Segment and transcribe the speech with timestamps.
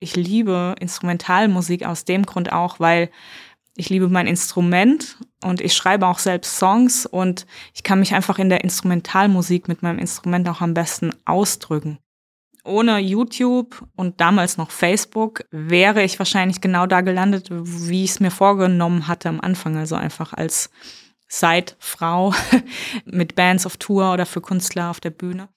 [0.00, 3.10] ich liebe Instrumentalmusik aus dem Grund auch, weil
[3.76, 8.38] ich liebe mein Instrument und ich schreibe auch selbst Songs und ich kann mich einfach
[8.38, 11.98] in der Instrumentalmusik mit meinem Instrument auch am besten ausdrücken.
[12.64, 18.20] Ohne YouTube und damals noch Facebook wäre ich wahrscheinlich genau da gelandet, wie ich es
[18.20, 20.70] mir vorgenommen hatte am Anfang, also einfach als
[21.28, 22.34] Side-Frau
[23.06, 25.48] mit Bands auf Tour oder für Künstler auf der Bühne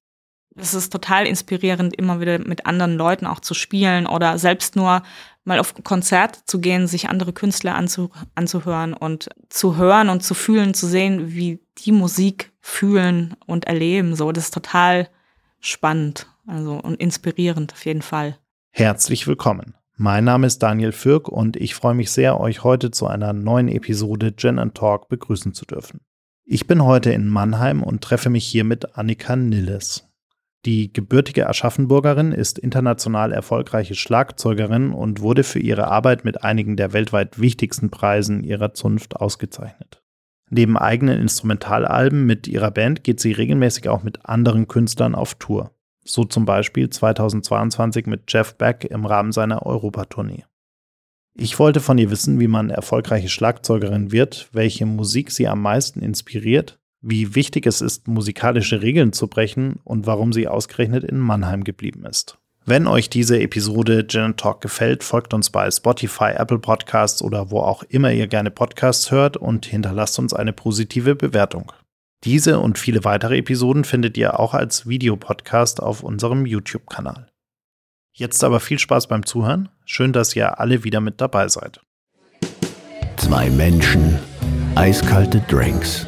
[0.56, 5.04] es ist total inspirierend, immer wieder mit anderen Leuten auch zu spielen oder selbst nur
[5.46, 10.34] mal auf Konzert zu gehen, sich andere Künstler anzu, anzuhören und zu hören und zu
[10.34, 14.16] fühlen, zu sehen, wie die Musik fühlen und erleben.
[14.16, 15.10] So, das ist total
[15.60, 18.38] spannend, also und inspirierend auf jeden Fall.
[18.72, 19.75] Herzlich willkommen.
[19.96, 23.68] Mein Name ist Daniel Fürk und ich freue mich sehr, euch heute zu einer neuen
[23.68, 26.02] Episode Gin and Talk begrüßen zu dürfen.
[26.46, 30.13] Ich bin heute in Mannheim und treffe mich hier mit Annika Nilles.
[30.66, 36.94] Die gebürtige Aschaffenburgerin ist international erfolgreiche Schlagzeugerin und wurde für ihre Arbeit mit einigen der
[36.94, 40.02] weltweit wichtigsten Preisen ihrer Zunft ausgezeichnet.
[40.50, 45.72] Neben eigenen Instrumentalalben mit ihrer Band geht sie regelmäßig auch mit anderen Künstlern auf Tour.
[46.05, 50.45] So zum Beispiel 2022 mit Jeff Beck im Rahmen seiner Europatournee.
[51.36, 56.02] Ich wollte von ihr wissen, wie man erfolgreiche Schlagzeugerin wird, welche Musik sie am meisten
[56.02, 61.63] inspiriert wie wichtig es ist, musikalische Regeln zu brechen und warum sie ausgerechnet in Mannheim
[61.63, 62.37] geblieben ist.
[62.65, 67.59] Wenn euch diese Episode Gin Talk gefällt, folgt uns bei Spotify, Apple Podcasts oder wo
[67.59, 71.73] auch immer ihr gerne Podcasts hört und hinterlasst uns eine positive Bewertung.
[72.23, 77.27] Diese und viele weitere Episoden findet ihr auch als Videopodcast auf unserem YouTube-Kanal.
[78.13, 79.67] Jetzt aber viel Spaß beim Zuhören.
[79.83, 81.81] Schön, dass ihr alle wieder mit dabei seid.
[83.17, 84.19] Zwei Menschen,
[84.75, 86.07] eiskalte Drinks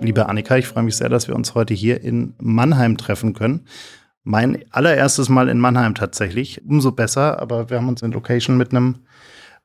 [0.00, 0.56] Liebe Annika.
[0.56, 3.66] Ich freue mich sehr, dass wir uns heute hier in Mannheim treffen können.
[4.22, 6.62] Mein allererstes Mal in Mannheim tatsächlich.
[6.66, 9.00] Umso besser, aber wir haben uns eine Location mit einem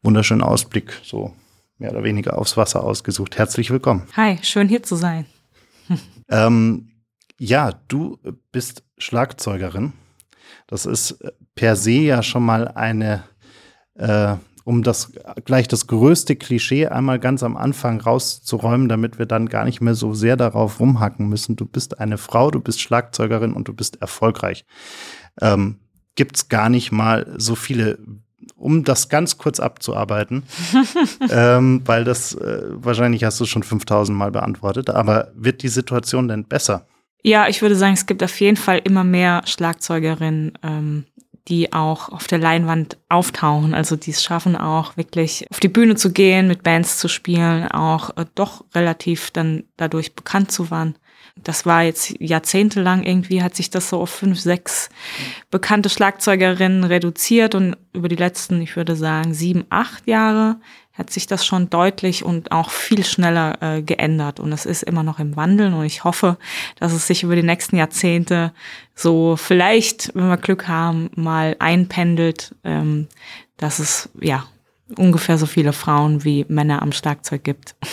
[0.01, 1.33] wunderschönen Ausblick, so
[1.77, 3.37] mehr oder weniger aufs Wasser ausgesucht.
[3.37, 4.03] Herzlich willkommen.
[4.15, 5.25] Hi, schön hier zu sein.
[6.29, 6.91] ähm,
[7.37, 8.17] ja, du
[8.51, 9.93] bist Schlagzeugerin.
[10.67, 11.19] Das ist
[11.53, 13.23] per se ja schon mal eine
[13.95, 15.13] äh, um das
[15.45, 19.93] gleich das größte Klischee einmal ganz am Anfang rauszuräumen, damit wir dann gar nicht mehr
[19.93, 21.55] so sehr darauf rumhacken müssen.
[21.55, 24.65] Du bist eine Frau, du bist Schlagzeugerin und du bist erfolgreich.
[25.39, 25.77] Ähm,
[26.15, 27.99] Gibt es gar nicht mal so viele
[28.55, 30.43] um das ganz kurz abzuarbeiten,
[31.29, 36.27] ähm, weil das äh, wahrscheinlich hast du schon 5000 Mal beantwortet, aber wird die Situation
[36.27, 36.87] denn besser?
[37.21, 41.05] Ja, ich würde sagen, es gibt auf jeden Fall immer mehr Schlagzeugerinnen, ähm,
[41.47, 43.73] die auch auf der Leinwand auftauchen.
[43.73, 47.67] Also die es schaffen auch wirklich auf die Bühne zu gehen, mit Bands zu spielen,
[47.67, 50.95] auch äh, doch relativ dann dadurch bekannt zu werden.
[51.43, 54.89] Das war jetzt jahrzehntelang irgendwie, hat sich das so auf fünf, sechs
[55.51, 60.59] bekannte Schlagzeugerinnen reduziert und über die letzten, ich würde sagen, sieben, acht Jahre
[60.97, 64.39] hat sich das schon deutlich und auch viel schneller äh, geändert.
[64.39, 66.37] Und es ist immer noch im Wandel und ich hoffe,
[66.79, 68.53] dass es sich über die nächsten Jahrzehnte
[68.95, 73.07] so vielleicht, wenn wir Glück haben, mal einpendelt, ähm,
[73.57, 74.45] dass es ja
[74.95, 77.75] ungefähr so viele Frauen wie Männer am Schlagzeug gibt.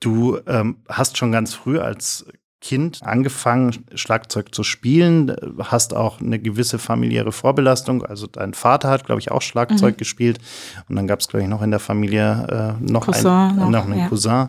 [0.00, 2.26] Du ähm, hast schon ganz früh als
[2.62, 8.04] Kind angefangen, Schlagzeug zu spielen, hast auch eine gewisse familiäre Vorbelastung.
[8.04, 9.98] Also dein Vater hat, glaube ich, auch Schlagzeug mhm.
[9.98, 10.38] gespielt.
[10.88, 13.68] Und dann gab es, glaube ich, noch in der Familie äh, noch, Cousin, ein, noch,
[13.68, 14.08] noch einen ja.
[14.08, 14.48] Cousin.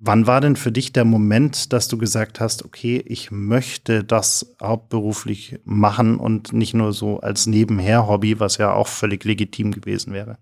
[0.00, 4.56] Wann war denn für dich der Moment, dass du gesagt hast, okay, ich möchte das
[4.60, 10.38] hauptberuflich machen und nicht nur so als Nebenher-Hobby, was ja auch völlig legitim gewesen wäre?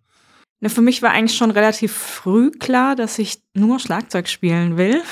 [0.65, 5.03] Für mich war eigentlich schon relativ früh klar, dass ich nur Schlagzeug spielen will.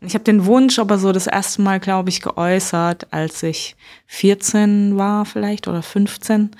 [0.00, 3.76] Ich habe den Wunsch aber so das erste Mal, glaube ich, geäußert, als ich
[4.06, 6.50] 14 war vielleicht oder 15.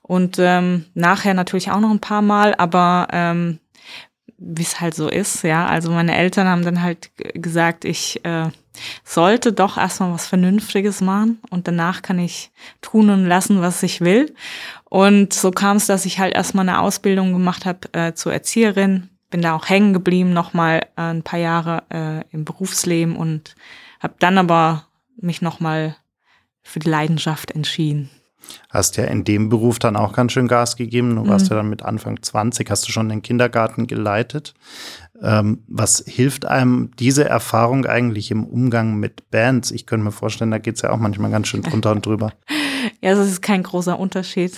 [0.00, 3.58] Und ähm, nachher natürlich auch noch ein paar Mal, aber ähm,
[4.38, 5.66] wie es halt so ist, ja.
[5.66, 8.48] Also meine Eltern haben dann halt gesagt, ich äh,
[9.04, 12.50] sollte doch erstmal was Vernünftiges machen und danach kann ich
[12.80, 14.34] tun und lassen, was ich will.
[14.84, 19.10] Und so kam es, dass ich halt erstmal eine Ausbildung gemacht habe äh, zur Erzieherin
[19.30, 23.54] bin da auch hängen geblieben, nochmal äh, ein paar Jahre äh, im Berufsleben und
[24.00, 24.86] habe dann aber
[25.16, 25.96] mich nochmal
[26.62, 28.10] für die Leidenschaft entschieden.
[28.70, 31.16] Hast ja in dem Beruf dann auch ganz schön Gas gegeben.
[31.16, 31.50] Du warst mhm.
[31.50, 34.54] ja dann mit Anfang 20, hast du schon den Kindergarten geleitet.
[35.20, 39.70] Ähm, was hilft einem diese Erfahrung eigentlich im Umgang mit Bands?
[39.70, 42.32] Ich könnte mir vorstellen, da geht es ja auch manchmal ganz schön drunter und drüber.
[43.00, 44.56] Ja, das ist kein großer Unterschied.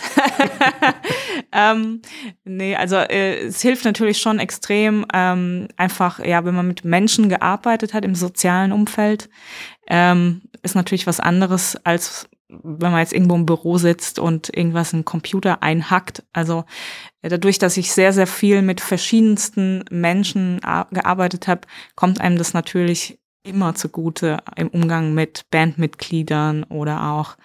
[1.52, 2.02] ähm,
[2.44, 7.28] nee, also äh, es hilft natürlich schon extrem, ähm, einfach, ja, wenn man mit Menschen
[7.28, 9.28] gearbeitet hat im sozialen Umfeld,
[9.88, 14.92] ähm, ist natürlich was anderes, als wenn man jetzt irgendwo im Büro sitzt und irgendwas
[14.92, 16.24] in den Computer einhackt.
[16.32, 16.64] Also
[17.22, 21.62] äh, dadurch, dass ich sehr, sehr viel mit verschiedensten Menschen gearbeitet habe,
[21.94, 27.36] kommt einem das natürlich immer zugute im Umgang mit Bandmitgliedern oder auch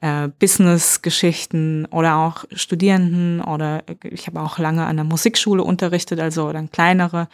[0.00, 6.52] äh, Business-Geschichten oder auch Studierenden oder ich habe auch lange an der Musikschule unterrichtet, also
[6.52, 7.28] dann kleinere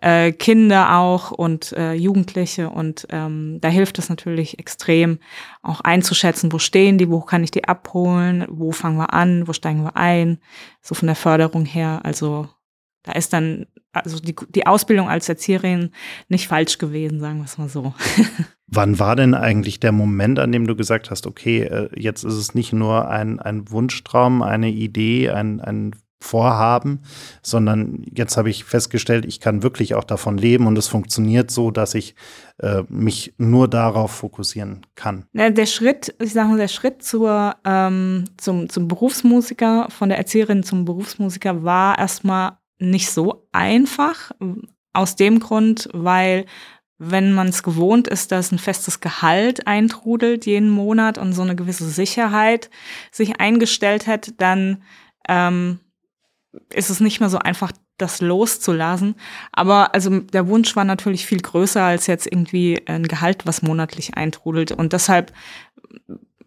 [0.00, 5.18] äh, Kinder auch und äh, Jugendliche und ähm, da hilft es natürlich extrem
[5.62, 9.52] auch einzuschätzen, wo stehen die, wo kann ich die abholen, wo fangen wir an, wo
[9.52, 10.38] steigen wir ein,
[10.82, 12.48] so von der Förderung her, also
[13.02, 15.90] da ist dann also die, die Ausbildung als Erzieherin
[16.28, 17.94] nicht falsch gewesen, sagen wir es mal so.
[18.66, 22.34] Wann war denn eigentlich der Moment, an dem du gesagt hast, okay, äh, jetzt ist
[22.34, 25.94] es nicht nur ein, ein Wunschtraum, eine Idee, ein, ein
[26.24, 27.02] Vorhaben,
[27.42, 31.70] sondern jetzt habe ich festgestellt, ich kann wirklich auch davon leben und es funktioniert so,
[31.70, 32.14] dass ich
[32.58, 35.26] äh, mich nur darauf fokussieren kann.
[35.34, 40.16] Ja, der Schritt, ich sage mal, der Schritt zur, ähm, zum, zum Berufsmusiker, von der
[40.16, 44.32] Erzieherin zum Berufsmusiker war erstmal nicht so einfach.
[44.94, 46.46] Aus dem Grund, weil
[47.10, 51.56] wenn man es gewohnt ist, dass ein festes Gehalt eintrudelt jeden Monat und so eine
[51.56, 52.70] gewisse Sicherheit
[53.10, 54.82] sich eingestellt hat, dann
[55.28, 55.80] ähm,
[56.70, 59.14] ist es nicht mehr so einfach, das loszulassen.
[59.52, 64.16] Aber also der Wunsch war natürlich viel größer als jetzt irgendwie ein Gehalt, was monatlich
[64.16, 64.72] eintrudelt.
[64.72, 65.32] Und deshalb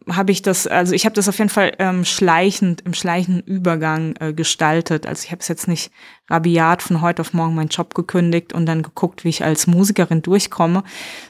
[0.09, 4.15] habe ich das, also ich habe das auf jeden Fall ähm, schleichend, im schleichenden Übergang
[4.19, 5.05] äh, gestaltet.
[5.05, 5.91] Also ich habe es jetzt nicht
[6.29, 10.21] rabiat von heute auf morgen meinen Job gekündigt und dann geguckt, wie ich als Musikerin
[10.21, 10.83] durchkomme,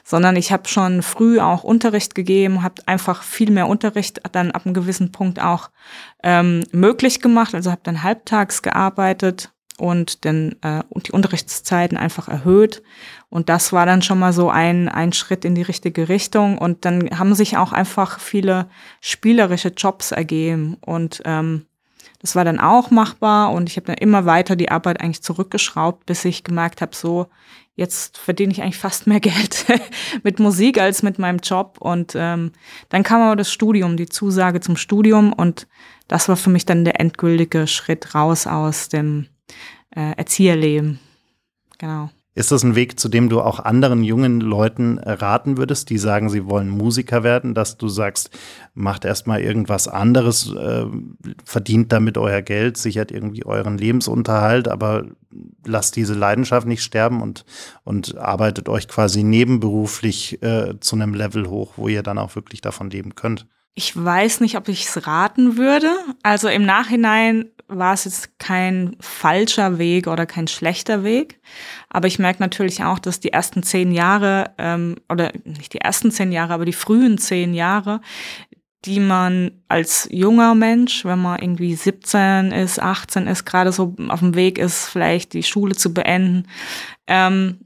[0.04, 4.64] sondern ich habe schon früh auch Unterricht gegeben, habe einfach viel mehr Unterricht dann ab
[4.64, 5.70] einem gewissen Punkt auch
[6.22, 7.54] ähm, möglich gemacht.
[7.54, 12.82] Also habe dann halbtags gearbeitet und dann äh, die Unterrichtszeiten einfach erhöht.
[13.30, 16.58] Und das war dann schon mal so ein, ein Schritt in die richtige Richtung.
[16.58, 18.68] Und dann haben sich auch einfach viele
[19.00, 20.76] spielerische Jobs ergeben.
[20.80, 21.66] Und ähm,
[22.20, 23.52] das war dann auch machbar.
[23.52, 27.26] Und ich habe dann immer weiter die Arbeit eigentlich zurückgeschraubt, bis ich gemerkt habe, so,
[27.76, 29.66] jetzt verdiene ich eigentlich fast mehr Geld
[30.24, 31.76] mit Musik als mit meinem Job.
[31.78, 32.52] Und ähm,
[32.88, 35.32] dann kam aber das Studium, die Zusage zum Studium.
[35.32, 35.68] Und
[36.08, 39.28] das war für mich dann der endgültige Schritt raus aus dem
[39.90, 41.00] äh, Erzieherleben.
[41.78, 42.10] Genau.
[42.38, 46.30] Ist das ein Weg, zu dem du auch anderen jungen Leuten raten würdest, die sagen,
[46.30, 48.30] sie wollen Musiker werden, dass du sagst,
[48.74, 50.86] macht erstmal irgendwas anderes, äh,
[51.44, 55.06] verdient damit euer Geld, sichert irgendwie euren Lebensunterhalt, aber
[55.66, 57.44] lasst diese Leidenschaft nicht sterben und,
[57.82, 62.60] und arbeitet euch quasi nebenberuflich äh, zu einem Level hoch, wo ihr dann auch wirklich
[62.60, 63.48] davon leben könnt?
[63.78, 65.96] Ich weiß nicht, ob ich es raten würde.
[66.24, 71.38] Also im Nachhinein war es jetzt kein falscher Weg oder kein schlechter Weg.
[71.88, 76.10] Aber ich merke natürlich auch, dass die ersten zehn Jahre, ähm, oder nicht die ersten
[76.10, 78.00] zehn Jahre, aber die frühen zehn Jahre,
[78.84, 84.18] die man als junger Mensch, wenn man irgendwie 17 ist, 18 ist, gerade so auf
[84.18, 86.48] dem Weg ist, vielleicht die Schule zu beenden,
[87.06, 87.60] ähm,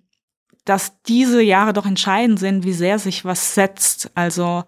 [0.67, 4.11] dass diese Jahre doch entscheidend sind, wie sehr sich was setzt.
[4.15, 4.65] Also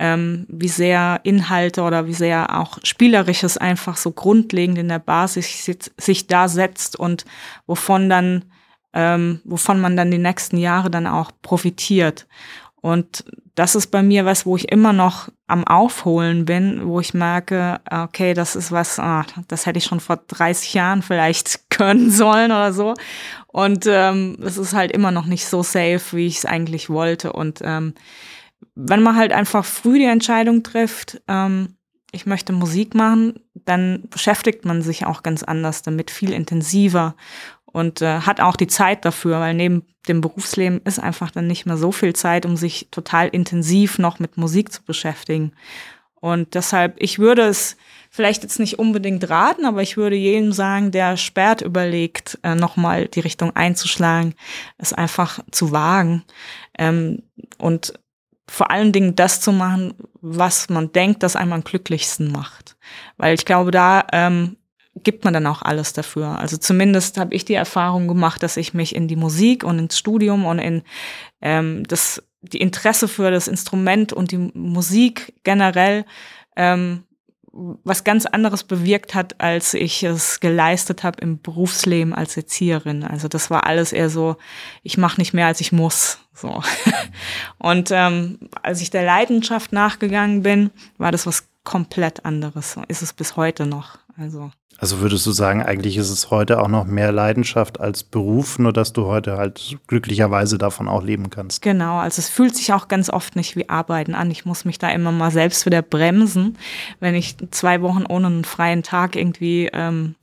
[0.00, 5.70] ähm, wie sehr Inhalte oder wie sehr auch Spielerisches einfach so grundlegend in der Basis
[5.98, 7.26] sich da setzt und
[7.66, 8.46] wovon dann,
[8.94, 12.26] ähm, wovon man dann die nächsten Jahre dann auch profitiert.
[12.80, 17.12] Und das ist bei mir was, wo ich immer noch am Aufholen bin, wo ich
[17.12, 22.10] merke, okay, das ist was, ah, das hätte ich schon vor 30 Jahren vielleicht können
[22.10, 22.94] sollen oder so.
[23.48, 27.34] Und ähm, es ist halt immer noch nicht so safe, wie ich es eigentlich wollte.
[27.34, 27.92] Und ähm,
[28.74, 31.76] wenn man halt einfach früh die Entscheidung trifft, ähm,
[32.12, 37.14] ich möchte Musik machen, dann beschäftigt man sich auch ganz anders damit, viel intensiver
[37.66, 41.66] und äh, hat auch die Zeit dafür, weil neben dem Berufsleben ist einfach dann nicht
[41.66, 45.52] mehr so viel Zeit, um sich total intensiv noch mit Musik zu beschäftigen.
[46.20, 47.76] Und deshalb, ich würde es
[48.10, 53.08] vielleicht jetzt nicht unbedingt raten, aber ich würde jedem sagen, der sperrt überlegt, äh, nochmal
[53.08, 54.34] die Richtung einzuschlagen,
[54.76, 56.24] es einfach zu wagen.
[56.78, 57.22] Ähm,
[57.58, 57.94] und
[58.50, 62.76] vor allen Dingen das zu machen, was man denkt, das einem am glücklichsten macht.
[63.16, 64.56] Weil ich glaube, da ähm,
[64.96, 66.36] gibt man dann auch alles dafür.
[66.36, 69.96] Also zumindest habe ich die Erfahrung gemacht, dass ich mich in die Musik und ins
[69.96, 70.82] Studium und in
[71.40, 76.04] ähm, das die Interesse für das Instrument und die Musik generell
[76.56, 77.04] ähm,
[77.52, 83.02] was ganz anderes bewirkt hat, als ich es geleistet habe im Berufsleben als Erzieherin.
[83.02, 84.36] Also das war alles eher so,
[84.82, 86.18] ich mache nicht mehr, als ich muss.
[86.32, 86.62] So.
[87.58, 92.76] Und ähm, als ich der Leidenschaft nachgegangen bin, war das was komplett anderes.
[92.88, 93.98] Ist es bis heute noch.
[94.16, 94.50] Also.
[94.80, 98.72] Also würdest du sagen, eigentlich ist es heute auch noch mehr Leidenschaft als Beruf, nur
[98.72, 101.60] dass du heute halt glücklicherweise davon auch leben kannst.
[101.60, 104.30] Genau, also es fühlt sich auch ganz oft nicht wie Arbeiten an.
[104.30, 106.56] Ich muss mich da immer mal selbst wieder bremsen,
[106.98, 110.14] wenn ich zwei Wochen ohne einen freien Tag irgendwie ähm,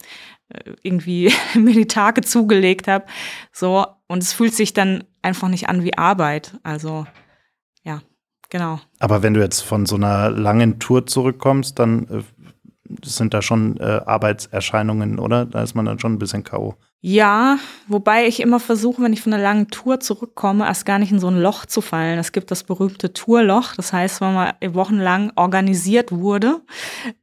[0.82, 3.06] irgendwie mir die Tage zugelegt habe.
[3.52, 6.58] So, und es fühlt sich dann einfach nicht an wie Arbeit.
[6.64, 7.06] Also
[7.84, 8.02] ja,
[8.50, 8.80] genau.
[9.00, 12.24] Aber wenn du jetzt von so einer langen Tour zurückkommst, dann äh,
[13.04, 15.46] sind da schon äh, Arbeitserscheinungen, oder?
[15.46, 16.76] Da ist man dann schon ein bisschen K.O.
[17.00, 21.12] Ja, wobei ich immer versuche, wenn ich von einer langen Tour zurückkomme, erst gar nicht
[21.12, 22.18] in so ein Loch zu fallen.
[22.18, 26.60] Es gibt das berühmte Tourloch, das heißt, wenn man wochenlang organisiert wurde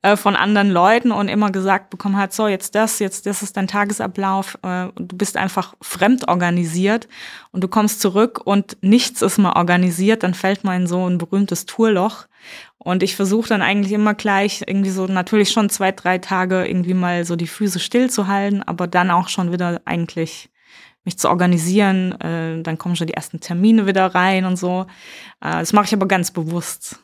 [0.02, 3.56] äh, von anderen Leuten und immer gesagt bekommen hat, so jetzt das, jetzt das ist
[3.56, 7.08] dein Tagesablauf, äh, du bist einfach fremd organisiert
[7.50, 11.18] und du kommst zurück und nichts ist mal organisiert, dann fällt man in so ein
[11.18, 12.26] berühmtes Tourloch.
[12.78, 16.94] Und ich versuche dann eigentlich immer gleich irgendwie so natürlich schon zwei, drei Tage irgendwie
[16.94, 20.50] mal so die Füße stillzuhalten, aber dann auch schon wieder eigentlich
[21.04, 22.12] mich zu organisieren.
[22.20, 24.86] Äh, dann kommen schon die ersten Termine wieder rein und so.
[25.40, 27.00] Äh, das mache ich aber ganz bewusst.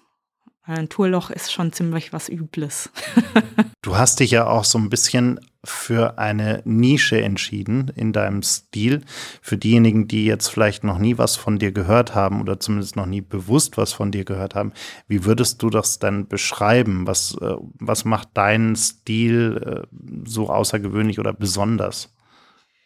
[0.62, 2.90] Ein Tourloch ist schon ziemlich was Übles.
[3.82, 9.02] du hast dich ja auch so ein bisschen für eine Nische entschieden in deinem Stil.
[9.42, 13.06] Für diejenigen, die jetzt vielleicht noch nie was von dir gehört haben oder zumindest noch
[13.06, 14.72] nie bewusst was von dir gehört haben,
[15.06, 17.06] wie würdest du das denn beschreiben?
[17.06, 22.14] Was, äh, was macht deinen Stil äh, so außergewöhnlich oder besonders?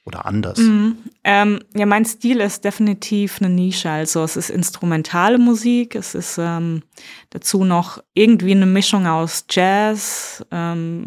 [0.07, 0.59] Oder anders?
[0.59, 0.99] Mhm.
[1.23, 3.89] Ähm, ja, mein Stil ist definitiv eine Nische.
[3.89, 6.83] Also es ist instrumentale Musik, es ist ähm,
[7.31, 11.07] dazu noch irgendwie eine Mischung aus Jazz, ähm,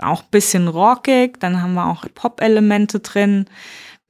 [0.00, 3.46] auch bisschen rockig, dann haben wir auch Pop-Elemente drin,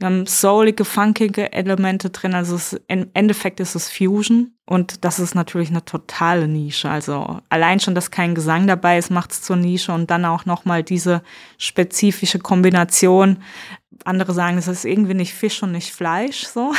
[0.03, 5.21] wir haben soulige, funkige Elemente drin, also es, im Endeffekt ist es Fusion und das
[5.21, 9.43] ist natürlich eine totale Nische, also allein schon, dass kein Gesang dabei ist, macht es
[9.43, 11.23] zur Nische und dann auch nochmal diese
[11.57, 13.45] spezifische Kombination,
[14.05, 16.73] andere sagen, es ist irgendwie nicht Fisch und nicht Fleisch, so,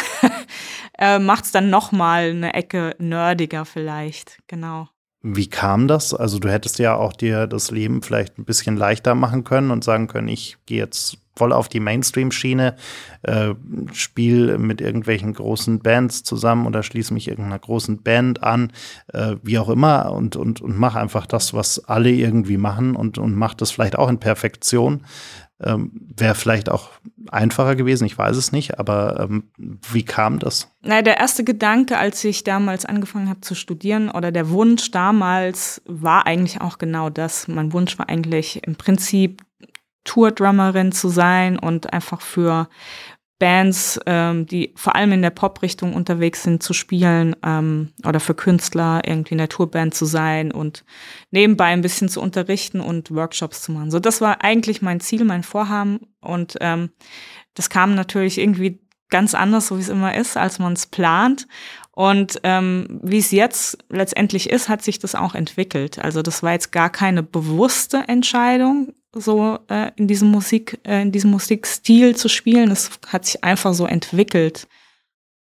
[0.98, 4.90] äh, macht es dann nochmal eine Ecke nerdiger vielleicht, genau.
[5.26, 6.14] Wie kam das?
[6.14, 9.82] Also du hättest ja auch dir das Leben vielleicht ein bisschen leichter machen können und
[9.82, 12.76] sagen können, ich gehe jetzt voll auf die Mainstream-Schiene,
[13.24, 13.54] äh,
[13.94, 18.74] spiele mit irgendwelchen großen Bands zusammen oder schließe mich irgendeiner großen Band an,
[19.14, 23.18] äh, wie auch immer, und, und, und mache einfach das, was alle irgendwie machen und,
[23.18, 25.06] und mache das vielleicht auch in Perfektion.
[25.66, 26.90] Ähm, Wäre vielleicht auch
[27.32, 30.70] einfacher gewesen, ich weiß es nicht, aber ähm, wie kam das?
[30.82, 35.82] Na, der erste Gedanke, als ich damals angefangen habe zu studieren, oder der Wunsch damals
[35.86, 37.48] war eigentlich auch genau das.
[37.48, 39.42] Mein Wunsch war eigentlich im Prinzip
[40.04, 42.68] Tour-Drummerin zu sein und einfach für
[43.44, 48.36] Bands, ähm, die vor allem in der Pop-Richtung unterwegs sind, zu spielen ähm, oder für
[48.36, 50.86] Künstler irgendwie in der Tourband zu sein und
[51.30, 53.92] nebenbei ein bisschen zu unterrichten und Workshops zu machen.
[53.92, 56.92] So, das war eigentlich mein Ziel, mein Vorhaben und ähm,
[57.54, 61.46] das kam natürlich irgendwie ganz anders, so wie es immer ist, als man es plant.
[61.92, 66.00] Und ähm, wie es jetzt letztendlich ist, hat sich das auch entwickelt.
[66.00, 71.12] Also das war jetzt gar keine bewusste Entscheidung, so äh, in diesem Musik, äh, in
[71.12, 72.72] diesem Musikstil zu spielen.
[72.72, 74.68] Es hat sich einfach so entwickelt.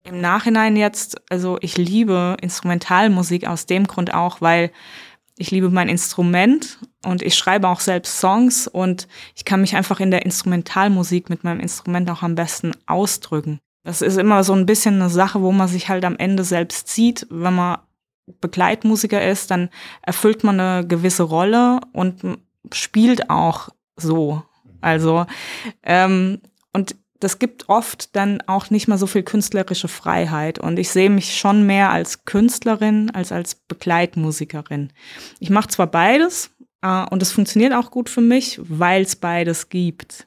[0.04, 4.70] Im Nachhinein jetzt, also ich liebe Instrumentalmusik aus dem Grund auch, weil
[5.36, 10.00] ich liebe mein Instrument und ich schreibe auch selbst Songs und ich kann mich einfach
[10.00, 13.58] in der Instrumentalmusik mit meinem Instrument auch am besten ausdrücken.
[13.82, 16.88] Das ist immer so ein bisschen eine Sache, wo man sich halt am Ende selbst
[16.88, 17.26] sieht.
[17.30, 17.78] Wenn man
[18.40, 19.68] Begleitmusiker ist, dann
[20.02, 22.22] erfüllt man eine gewisse Rolle und
[22.72, 24.42] spielt auch so.
[24.80, 25.26] Also,
[25.82, 26.40] ähm,
[26.72, 30.58] und das gibt oft dann auch nicht mal so viel künstlerische Freiheit.
[30.58, 34.92] Und ich sehe mich schon mehr als Künstlerin als als Begleitmusikerin.
[35.40, 36.50] Ich mache zwar beides
[36.82, 40.26] äh, und es funktioniert auch gut für mich, weil es beides gibt.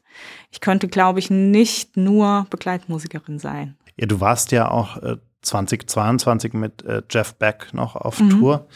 [0.51, 3.77] Ich könnte, glaube ich, nicht nur Begleitmusikerin sein.
[3.97, 8.29] Ja, du warst ja auch äh, 2022 mit äh, Jeff Beck noch auf mhm.
[8.31, 8.67] Tour.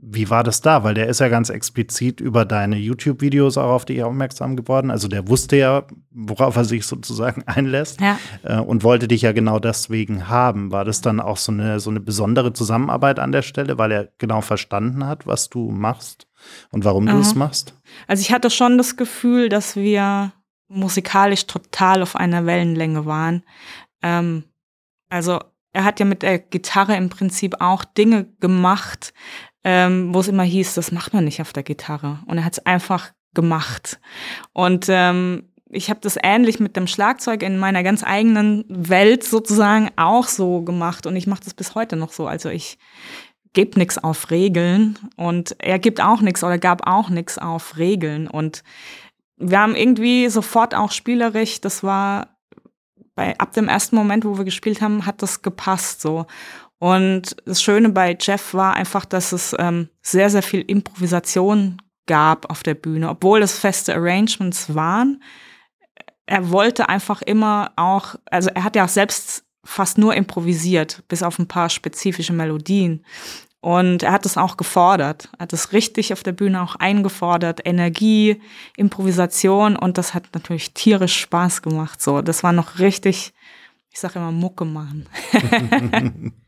[0.00, 0.84] Wie war das da?
[0.84, 4.90] Weil der ist ja ganz explizit über deine YouTube-Videos auch auf dich aufmerksam geworden.
[4.90, 8.18] Also der wusste ja, worauf er sich sozusagen einlässt ja.
[8.42, 10.72] äh, und wollte dich ja genau deswegen haben.
[10.72, 14.08] War das dann auch so eine, so eine besondere Zusammenarbeit an der Stelle, weil er
[14.18, 16.26] genau verstanden hat, was du machst
[16.70, 17.14] und warum Aha.
[17.14, 17.74] du es machst?
[18.06, 20.32] Also ich hatte schon das Gefühl, dass wir
[20.68, 23.42] musikalisch total auf einer Wellenlänge waren.
[24.02, 24.44] Ähm,
[25.08, 25.40] also
[25.72, 29.12] er hat ja mit der Gitarre im Prinzip auch Dinge gemacht,
[29.64, 32.20] ähm, wo es immer hieß, das macht man nicht auf der Gitarre.
[32.26, 34.00] Und er hat es einfach gemacht.
[34.52, 39.90] Und ähm, ich habe das ähnlich mit dem Schlagzeug in meiner ganz eigenen Welt sozusagen
[39.96, 42.26] auch so gemacht und ich mache das bis heute noch so.
[42.26, 42.78] Also ich
[43.52, 48.28] gebe nichts auf Regeln und er gibt auch nichts oder gab auch nichts auf Regeln
[48.28, 48.62] und
[49.36, 52.38] wir haben irgendwie sofort auch spielerisch, das war
[53.14, 56.26] bei ab dem ersten Moment, wo wir gespielt haben, hat das gepasst so.
[56.78, 62.50] Und das Schöne bei Jeff war einfach, dass es ähm, sehr, sehr viel Improvisation gab
[62.50, 65.20] auf der Bühne, obwohl es feste Arrangements waren
[66.28, 71.22] er wollte einfach immer auch, also er hat ja auch selbst fast nur improvisiert, bis
[71.22, 73.04] auf ein paar spezifische Melodien.
[73.60, 77.60] Und er hat es auch gefordert, er hat es richtig auf der Bühne auch eingefordert,
[77.64, 78.40] Energie,
[78.76, 82.00] Improvisation und das hat natürlich tierisch Spaß gemacht.
[82.00, 83.32] So, das war noch richtig,
[83.90, 85.08] ich sage immer Mucke machen.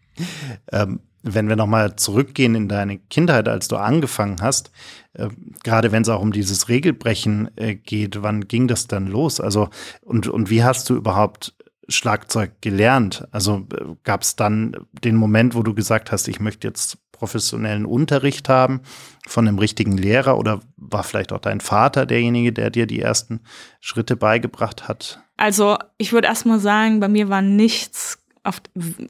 [0.73, 4.71] ähm, wenn wir nochmal zurückgehen in deine Kindheit, als du angefangen hast,
[5.13, 5.29] äh,
[5.63, 9.41] gerade wenn es auch um dieses Regelbrechen äh, geht, wann ging das dann los?
[9.41, 9.69] Also,
[10.01, 11.55] und, und wie hast du überhaupt
[11.89, 13.27] Schlagzeug gelernt?
[13.33, 17.85] Also äh, gab es dann den Moment, wo du gesagt hast, ich möchte jetzt professionellen
[17.85, 18.81] Unterricht haben
[19.27, 23.41] von einem richtigen Lehrer oder war vielleicht auch dein Vater derjenige, der dir die ersten
[23.81, 25.23] Schritte beigebracht hat?
[25.37, 28.63] Also ich würde erst mal sagen, bei mir war nichts auf,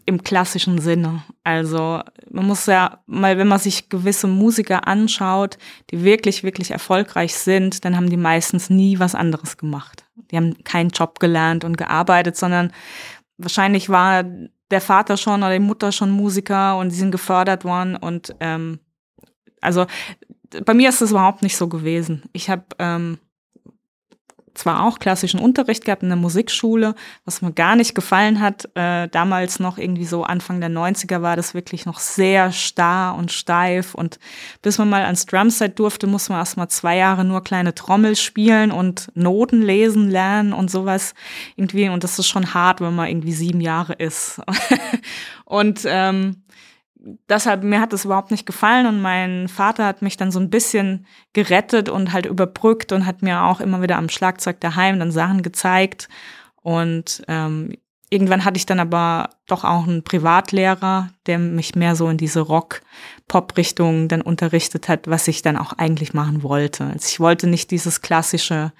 [0.05, 1.23] im klassischen Sinne.
[1.45, 5.59] Also man muss ja mal, wenn man sich gewisse Musiker anschaut,
[5.91, 10.05] die wirklich, wirklich erfolgreich sind, dann haben die meistens nie was anderes gemacht.
[10.31, 12.73] Die haben keinen Job gelernt und gearbeitet, sondern
[13.39, 14.25] wahrscheinlich war
[14.71, 17.97] der Vater schon oder die Mutter schon Musiker und die sind gefördert worden.
[17.97, 18.81] Und ähm,
[19.61, 19.87] also
[20.65, 22.23] bei mir ist das überhaupt nicht so gewesen.
[22.33, 23.19] Ich habe ähm,
[24.55, 28.69] zwar auch klassischen Unterricht gehabt in der Musikschule, was mir gar nicht gefallen hat.
[28.75, 33.33] Äh, damals noch irgendwie so Anfang der 90er war das wirklich noch sehr starr und
[33.33, 34.19] steif und
[34.63, 38.17] bis man mal ans Drumset durfte, muss man erst mal zwei Jahre nur kleine Trommel
[38.17, 41.15] spielen und Noten lesen lernen und sowas
[41.57, 44.41] irgendwie und das ist schon hart, wenn man irgendwie sieben Jahre ist.
[45.45, 46.43] und ähm,
[47.29, 50.51] deshalb, mir hat das überhaupt nicht gefallen und mein Vater hat mich dann so ein
[50.51, 55.13] bisschen gerettet und halt überbrückt und hat mir auch immer wieder am Schlagzeug daheim dann
[55.13, 56.09] Sachen gezeigt.
[56.63, 57.75] Und ähm,
[58.11, 62.41] irgendwann hatte ich dann aber doch auch einen Privatlehrer, der mich mehr so in diese
[62.41, 66.85] Rock-Pop-Richtung dann unterrichtet hat, was ich dann auch eigentlich machen wollte.
[66.85, 68.73] Also ich wollte nicht dieses klassische,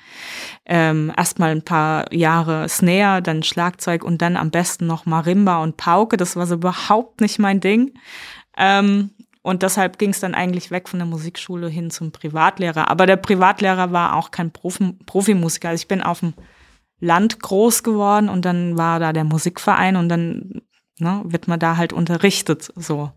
[0.67, 5.77] ähm, erstmal ein paar Jahre Snare, dann Schlagzeug und dann am besten noch Marimba und
[5.77, 6.17] Pauke.
[6.17, 7.95] Das war so überhaupt nicht mein Ding.
[8.57, 9.11] Ähm,
[9.43, 12.89] und deshalb ging es dann eigentlich weg von der Musikschule hin zum Privatlehrer.
[12.91, 15.71] Aber der Privatlehrer war auch kein Profi Profimusiker.
[15.71, 16.35] Also ich bin auf dem
[17.01, 20.63] Land groß geworden und dann war da der Musikverein und dann
[20.99, 23.11] ne, wird man da halt unterrichtet so.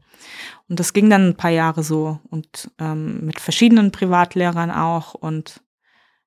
[0.70, 5.62] Und das ging dann ein paar Jahre so und ähm, mit verschiedenen Privatlehrern auch und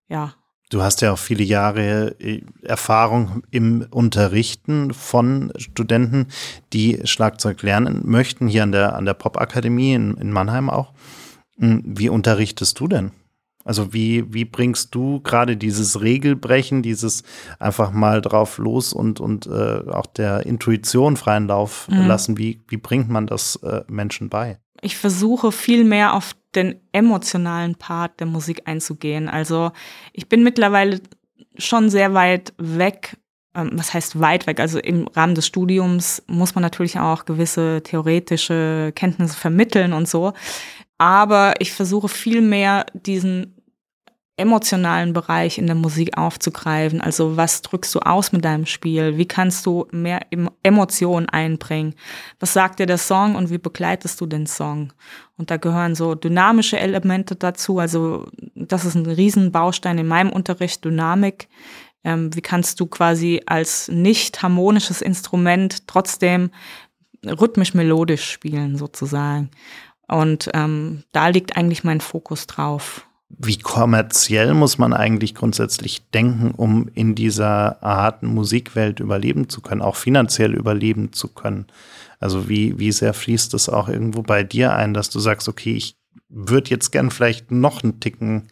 [0.08, 0.34] ja.
[0.68, 6.26] Du hast ja auch viele Jahre äh, Erfahrung im Unterrichten von Studenten,
[6.72, 10.92] die Schlagzeug lernen möchten, hier an der, an der Popakademie in, in Mannheim auch.
[11.58, 13.12] Hm, wie unterrichtest du denn?
[13.66, 17.24] Also wie, wie bringst du gerade dieses Regelbrechen, dieses
[17.58, 22.06] einfach mal drauf los und, und äh, auch der Intuition freien Lauf mhm.
[22.06, 24.58] lassen, wie, wie bringt man das äh, Menschen bei?
[24.82, 29.28] Ich versuche viel mehr auf den emotionalen Part der Musik einzugehen.
[29.28, 29.72] Also
[30.12, 31.00] ich bin mittlerweile
[31.58, 33.16] schon sehr weit weg
[33.56, 34.60] ähm, was heißt weit weg?
[34.60, 40.34] Also im Rahmen des Studiums muss man natürlich auch gewisse theoretische Kenntnisse vermitteln und so.
[40.98, 43.55] Aber ich versuche viel mehr diesen
[44.38, 47.00] emotionalen Bereich in der Musik aufzugreifen.
[47.00, 49.16] Also was drückst du aus mit deinem Spiel?
[49.16, 50.20] Wie kannst du mehr
[50.62, 51.94] Emotionen einbringen?
[52.38, 54.92] Was sagt dir der Song und wie begleitest du den Song?
[55.38, 57.78] Und da gehören so dynamische Elemente dazu.
[57.78, 61.48] Also das ist ein Riesenbaustein in meinem Unterricht, Dynamik.
[62.04, 66.50] Ähm, wie kannst du quasi als nicht harmonisches Instrument trotzdem
[67.24, 69.50] rhythmisch melodisch spielen sozusagen?
[70.08, 73.06] Und ähm, da liegt eigentlich mein Fokus drauf.
[73.28, 79.82] Wie kommerziell muss man eigentlich grundsätzlich denken, um in dieser Art Musikwelt überleben zu können,
[79.82, 81.66] auch finanziell überleben zu können?
[82.20, 85.74] Also wie, wie sehr fließt es auch irgendwo bei dir ein, dass du sagst, okay,
[85.74, 85.96] ich
[86.28, 88.48] würde jetzt gern vielleicht noch einen Ticken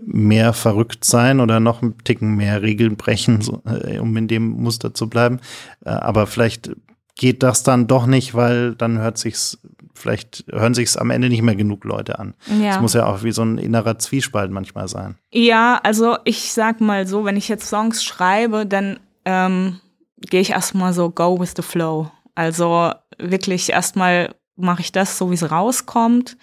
[0.00, 4.48] mehr verrückt sein oder noch einen Ticken mehr Regeln brechen, so, äh, um in dem
[4.48, 5.40] Muster zu bleiben.
[5.84, 6.70] Äh, aber vielleicht
[7.16, 9.58] geht das dann doch nicht, weil dann hört sich's
[9.94, 12.34] vielleicht hören sich's am Ende nicht mehr genug Leute an.
[12.46, 15.16] Es muss ja auch wie so ein innerer Zwiespalt manchmal sein.
[15.30, 19.80] Ja, also ich sag mal so, wenn ich jetzt Songs schreibe, dann ähm,
[20.18, 22.10] gehe ich erstmal so go with the flow.
[22.34, 26.36] Also wirklich erstmal mache ich das so, wie es rauskommt.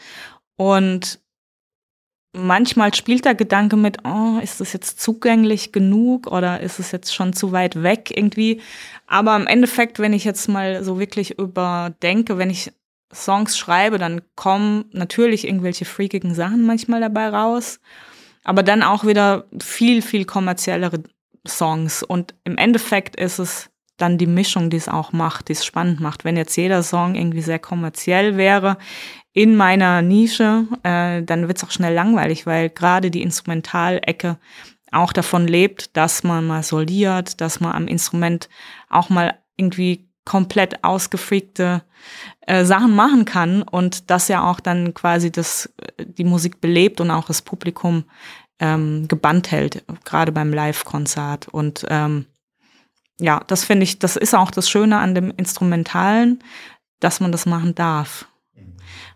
[0.56, 1.20] Und
[2.34, 7.14] manchmal spielt der Gedanke mit, oh, ist das jetzt zugänglich genug oder ist es jetzt
[7.14, 8.62] schon zu weit weg irgendwie?
[9.08, 12.72] Aber im Endeffekt, wenn ich jetzt mal so wirklich überdenke, wenn ich
[13.14, 17.80] Songs schreibe, dann kommen natürlich irgendwelche freakigen Sachen manchmal dabei raus,
[18.44, 21.04] aber dann auch wieder viel, viel kommerziellere
[21.48, 22.04] Songs.
[22.04, 26.00] Und im Endeffekt ist es dann die Mischung, die es auch macht, die es spannend
[26.00, 26.24] macht.
[26.24, 28.78] Wenn jetzt jeder Song irgendwie sehr kommerziell wäre
[29.34, 34.38] in meiner Nische, äh, dann wird es auch schnell langweilig, weil gerade die Instrumentalecke
[34.92, 38.50] auch davon lebt, dass man mal soliert, dass man am Instrument
[38.90, 41.82] auch mal irgendwie komplett ausgefreakte
[42.42, 47.02] äh, Sachen machen kann und das ja auch dann quasi das, äh, die Musik belebt
[47.02, 48.04] und auch das Publikum
[48.60, 51.48] ähm, gebannt hält, gerade beim Live-Konzert.
[51.48, 52.26] Und ähm,
[53.20, 56.44] ja, das finde ich, das ist auch das Schöne an dem Instrumentalen,
[57.00, 58.28] dass man das machen darf.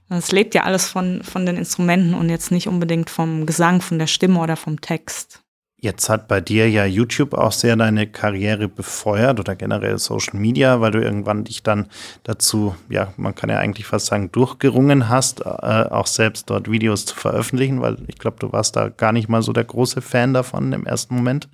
[0.09, 3.99] Es lebt ja alles von, von den Instrumenten und jetzt nicht unbedingt vom Gesang, von
[3.99, 5.42] der Stimme oder vom Text.
[5.83, 10.79] Jetzt hat bei dir ja YouTube auch sehr deine Karriere befeuert oder generell Social Media,
[10.79, 11.87] weil du irgendwann dich dann
[12.23, 17.05] dazu, ja, man kann ja eigentlich fast sagen, durchgerungen hast, äh, auch selbst dort Videos
[17.05, 20.33] zu veröffentlichen, weil ich glaube, du warst da gar nicht mal so der große Fan
[20.33, 21.49] davon im ersten Moment.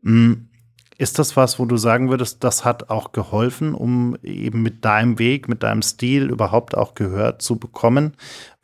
[0.00, 0.48] Mhm.
[0.98, 5.20] Ist das was, wo du sagen würdest, das hat auch geholfen, um eben mit deinem
[5.20, 8.14] Weg, mit deinem Stil überhaupt auch Gehör zu bekommen?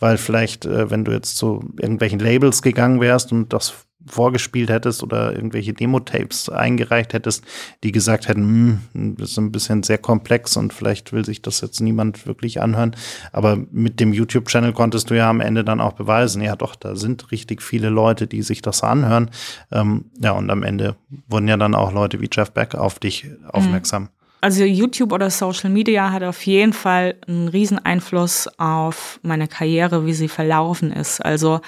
[0.00, 5.02] Weil vielleicht, äh, wenn du jetzt zu irgendwelchen Labels gegangen wärst und das vorgespielt hättest
[5.02, 7.44] oder irgendwelche Demo-Tapes eingereicht hättest,
[7.82, 11.60] die gesagt hätten, hm, das ist ein bisschen sehr komplex und vielleicht will sich das
[11.60, 12.94] jetzt niemand wirklich anhören.
[13.32, 16.96] Aber mit dem YouTube-Channel konntest du ja am Ende dann auch beweisen, ja doch, da
[16.96, 19.30] sind richtig viele Leute, die sich das anhören.
[19.72, 20.96] Ähm, ja, und am Ende
[21.28, 24.04] wurden ja dann auch Leute wie Jeff Beck auf dich aufmerksam.
[24.04, 24.08] Mhm.
[24.40, 30.06] Also YouTube oder Social Media hat auf jeden Fall einen riesen Einfluss auf meine Karriere,
[30.06, 31.24] wie sie verlaufen ist.
[31.24, 31.60] Also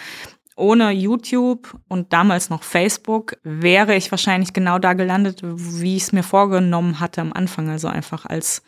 [0.61, 6.13] ohne YouTube und damals noch Facebook wäre ich wahrscheinlich genau da gelandet, wie ich es
[6.13, 7.69] mir vorgenommen hatte am Anfang.
[7.69, 8.63] Also einfach als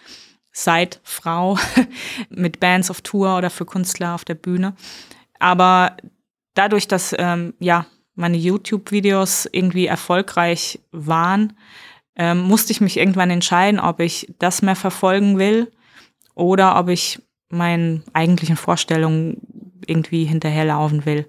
[0.52, 1.58] Side-Frau
[2.30, 4.74] mit Bands auf Tour oder für Künstler auf der Bühne.
[5.38, 5.96] Aber
[6.54, 11.54] dadurch, dass ähm, ja meine YouTube-Videos irgendwie erfolgreich waren,
[12.16, 15.72] ähm, musste ich mich irgendwann entscheiden, ob ich das mehr verfolgen will
[16.34, 21.26] oder ob ich meinen eigentlichen Vorstellungen irgendwie hinterherlaufen will.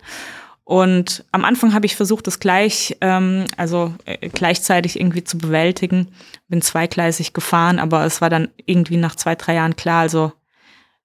[0.65, 6.09] Und am Anfang habe ich versucht, das gleich, ähm, also äh, gleichzeitig irgendwie zu bewältigen.
[6.47, 10.31] Bin zweigleisig gefahren, aber es war dann irgendwie nach zwei, drei Jahren klar, also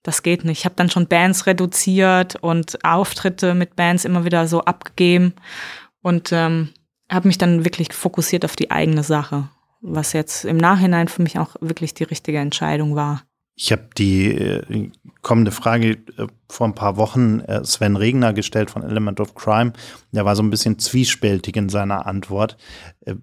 [0.05, 0.61] das geht nicht.
[0.61, 5.35] Ich habe dann schon Bands reduziert und Auftritte mit Bands immer wieder so abgegeben
[6.03, 6.71] und ähm,
[7.11, 9.49] habe mich dann wirklich fokussiert auf die eigene Sache,
[9.81, 13.23] was jetzt im Nachhinein für mich auch wirklich die richtige Entscheidung war.
[13.61, 14.91] Ich habe die äh,
[15.21, 19.73] kommende Frage äh, vor ein paar Wochen äh, Sven Regner gestellt von Element of Crime.
[20.13, 22.57] Der war so ein bisschen zwiespältig in seiner Antwort.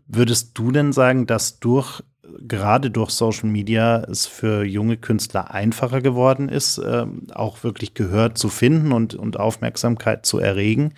[0.08, 2.04] Würdest du denn sagen, dass durch
[2.48, 8.36] gerade durch Social Media es für junge Künstler einfacher geworden ist, ähm, auch wirklich Gehör
[8.36, 10.94] zu finden und, und Aufmerksamkeit zu erregen?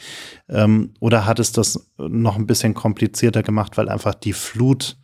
[0.49, 4.97] Ähm, oder hat es das noch ein bisschen komplizierter gemacht, weil einfach die Flut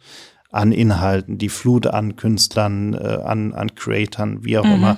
[0.54, 4.74] an Inhalten, die Flut an Künstlern, äh, an, an Creatoren, wie auch mhm.
[4.74, 4.98] immer,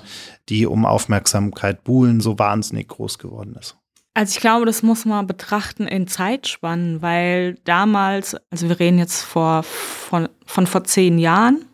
[0.50, 3.78] die um Aufmerksamkeit buhlen, so wahnsinnig groß geworden ist.
[4.14, 9.24] Also ich glaube, das muss man betrachten in Zeitspannen, weil damals, also wir reden jetzt
[9.24, 11.66] vor, von, von vor zehn Jahren,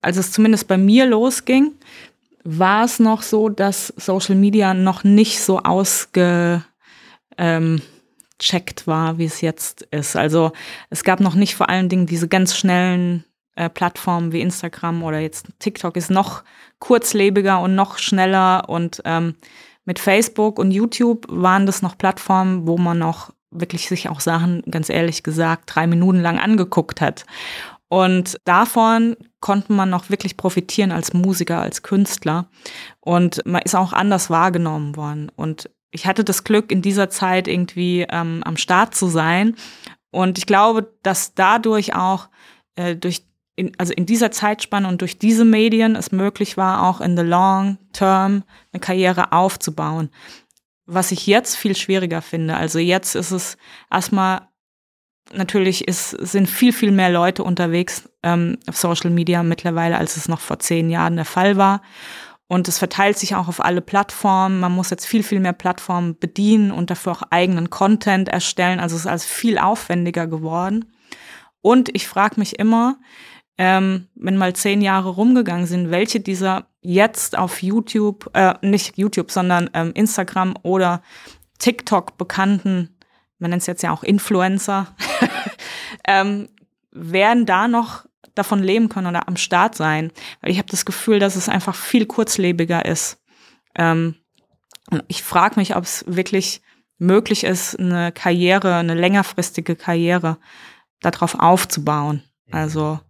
[0.00, 1.72] als es zumindest bei mir losging,
[2.44, 6.64] war es noch so, dass Social Media noch nicht so ausge,
[7.36, 7.82] ähm,
[8.40, 10.16] gecheckt war, wie es jetzt ist.
[10.16, 10.50] Also
[10.88, 13.24] es gab noch nicht vor allen Dingen diese ganz schnellen
[13.54, 16.42] äh, Plattformen wie Instagram oder jetzt TikTok ist noch
[16.80, 19.36] kurzlebiger und noch schneller und ähm,
[19.84, 24.62] mit Facebook und YouTube waren das noch Plattformen, wo man noch wirklich sich auch Sachen,
[24.70, 27.26] ganz ehrlich gesagt, drei Minuten lang angeguckt hat.
[27.88, 32.48] Und davon konnte man noch wirklich profitieren als Musiker, als Künstler.
[33.00, 35.32] Und man ist auch anders wahrgenommen worden.
[35.34, 39.56] Und ich hatte das Glück, in dieser Zeit irgendwie ähm, am Start zu sein.
[40.10, 42.28] Und ich glaube, dass dadurch auch
[42.76, 43.24] äh, durch
[43.56, 47.22] in, also in dieser Zeitspanne und durch diese Medien es möglich war, auch in the
[47.22, 50.10] long term eine Karriere aufzubauen.
[50.86, 52.56] Was ich jetzt viel schwieriger finde.
[52.56, 53.58] Also jetzt ist es
[53.90, 54.48] erstmal
[55.32, 60.28] natürlich ist, sind viel, viel mehr Leute unterwegs ähm, auf Social Media mittlerweile, als es
[60.28, 61.82] noch vor zehn Jahren der Fall war.
[62.50, 64.58] Und es verteilt sich auch auf alle Plattformen.
[64.58, 68.80] Man muss jetzt viel, viel mehr Plattformen bedienen und dafür auch eigenen Content erstellen.
[68.80, 70.92] Also es ist alles viel aufwendiger geworden.
[71.62, 72.98] Und ich frage mich immer,
[73.56, 79.30] ähm, wenn mal zehn Jahre rumgegangen sind, welche dieser jetzt auf YouTube, äh, nicht YouTube,
[79.30, 81.02] sondern ähm, Instagram oder
[81.60, 82.96] TikTok bekannten,
[83.38, 84.88] man nennt es jetzt ja auch Influencer,
[86.04, 86.48] ähm,
[86.90, 90.12] werden da noch davon leben können oder am Start sein.
[90.40, 93.18] Weil ich habe das Gefühl, dass es einfach viel kurzlebiger ist.
[93.74, 94.16] Ähm,
[95.08, 96.62] ich frage mich, ob es wirklich
[96.98, 100.38] möglich ist, eine Karriere, eine längerfristige Karriere
[101.00, 102.22] darauf aufzubauen.
[102.50, 103.00] Also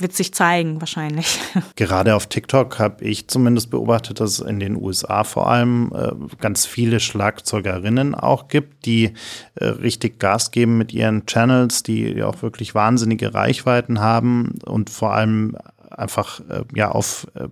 [0.00, 1.38] wird sich zeigen wahrscheinlich.
[1.76, 6.12] Gerade auf TikTok habe ich zumindest beobachtet, dass es in den USA vor allem äh,
[6.40, 9.12] ganz viele Schlagzeugerinnen auch gibt, die
[9.54, 15.14] äh, richtig Gas geben mit ihren Channels, die auch wirklich wahnsinnige Reichweiten haben und vor
[15.14, 15.56] allem
[15.90, 17.48] einfach äh, ja auf äh,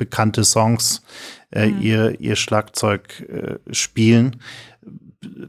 [0.00, 1.02] bekannte Songs
[1.50, 1.82] äh, mhm.
[1.82, 4.40] ihr, ihr Schlagzeug äh, spielen.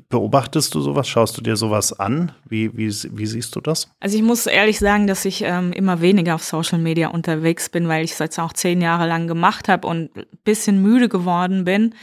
[0.10, 1.07] Beobachtest du sowas?
[1.07, 2.34] Schaust du dir sowas an?
[2.45, 3.89] Wie, wie, wie siehst du das?
[4.01, 7.88] Also ich muss ehrlich sagen, dass ich ähm, immer weniger auf Social Media unterwegs bin,
[7.88, 11.63] weil ich es jetzt auch zehn Jahre lang gemacht habe und ein bisschen müde geworden
[11.63, 11.95] bin.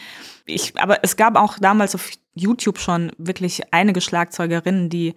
[0.46, 5.14] Ich, aber es gab auch damals auf YouTube schon wirklich einige Schlagzeugerinnen, die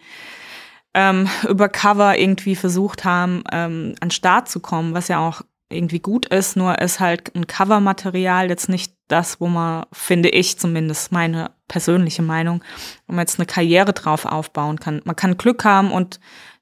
[0.94, 6.00] ähm, über Cover irgendwie versucht haben, ähm, an Start zu kommen, was ja auch irgendwie
[6.00, 11.12] gut ist, nur ist halt ein Covermaterial jetzt nicht das, wo man, finde ich zumindest,
[11.12, 12.64] meine persönliche Meinung,
[13.08, 15.02] wo man jetzt eine Karriere drauf aufbauen kann.
[15.06, 16.20] Man kann Glück haben und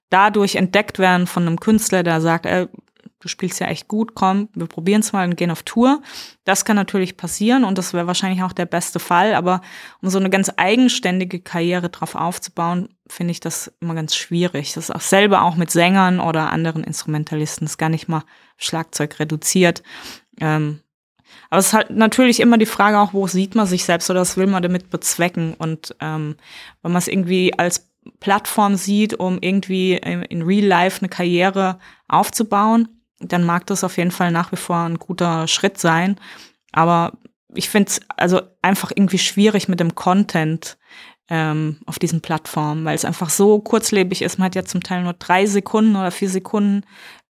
[0.09, 2.67] dadurch entdeckt werden von einem Künstler, der sagt, ey,
[3.19, 6.01] du spielst ja echt gut, komm, wir probieren es mal und gehen auf Tour.
[6.45, 9.61] Das kann natürlich passieren und das wäre wahrscheinlich auch der beste Fall, aber
[10.01, 14.73] um so eine ganz eigenständige Karriere drauf aufzubauen, finde ich das immer ganz schwierig.
[14.73, 18.23] Das ist auch selber auch mit Sängern oder anderen Instrumentalisten, ist gar nicht mal
[18.57, 19.83] Schlagzeug reduziert.
[20.39, 20.79] Ähm,
[21.49, 24.21] aber es ist halt natürlich immer die Frage auch, wo sieht man sich selbst oder
[24.21, 25.55] was will man damit bezwecken?
[25.55, 26.35] Und ähm,
[26.81, 32.98] wenn man es irgendwie als Plattform sieht, um irgendwie in Real Life eine Karriere aufzubauen,
[33.19, 36.19] dann mag das auf jeden Fall nach wie vor ein guter Schritt sein.
[36.71, 37.13] Aber
[37.53, 40.77] ich finde es also einfach irgendwie schwierig mit dem Content
[41.29, 44.37] ähm, auf diesen Plattformen, weil es einfach so kurzlebig ist.
[44.37, 46.85] Man hat ja zum Teil nur drei Sekunden oder vier Sekunden,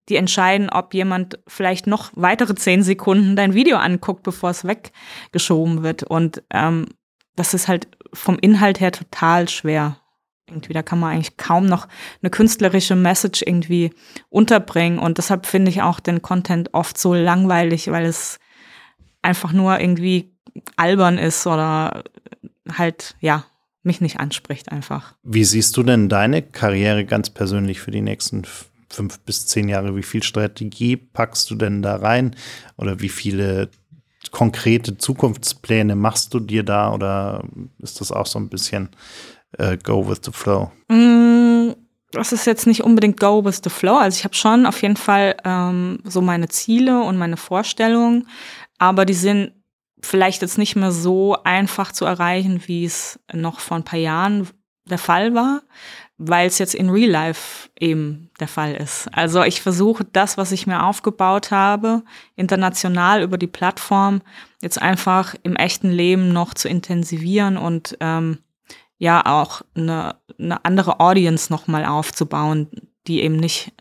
[0.09, 5.83] die entscheiden, ob jemand vielleicht noch weitere zehn Sekunden dein Video anguckt, bevor es weggeschoben
[5.83, 6.03] wird.
[6.03, 6.87] Und ähm,
[7.37, 10.01] das ist halt vom Inhalt her total schwer
[10.49, 11.89] irgendwie, da kann man eigentlich kaum noch
[12.23, 13.93] eine künstlerische Message irgendwie
[14.29, 14.99] unterbringen.
[14.99, 18.39] Und deshalb finde ich auch den Content oft so langweilig, weil es
[19.23, 20.33] einfach nur irgendwie
[20.77, 22.05] albern ist oder
[22.77, 23.45] halt, ja,
[23.83, 25.15] mich nicht anspricht einfach.
[25.23, 28.43] Wie siehst du denn deine Karriere ganz persönlich für die nächsten
[28.89, 29.97] fünf bis zehn Jahre?
[29.97, 32.35] Wie viel Strategie packst du denn da rein?
[32.77, 33.71] Oder wie viele
[34.31, 36.93] konkrete Zukunftspläne machst du dir da?
[36.93, 37.45] Oder
[37.79, 38.91] ist das auch so ein bisschen
[39.57, 40.71] äh, Go with the Flow?
[40.89, 41.73] Mm,
[42.13, 43.97] das ist jetzt nicht unbedingt Go with the Flow.
[43.97, 48.27] Also ich habe schon auf jeden Fall ähm, so meine Ziele und meine Vorstellungen,
[48.79, 49.53] aber die sind
[50.01, 54.49] vielleicht jetzt nicht mehr so einfach zu erreichen, wie es noch vor ein paar Jahren
[54.85, 55.63] der Fall war,
[56.17, 59.09] weil es jetzt in Real Life eben der Fall ist.
[59.13, 62.03] Also ich versuche das, was ich mir aufgebaut habe,
[62.37, 64.23] international über die Plattform,
[64.63, 68.39] jetzt einfach im echten Leben noch zu intensivieren und ähm,
[68.99, 72.69] ja auch eine, eine andere Audience nochmal aufzubauen,
[73.07, 73.73] die eben nicht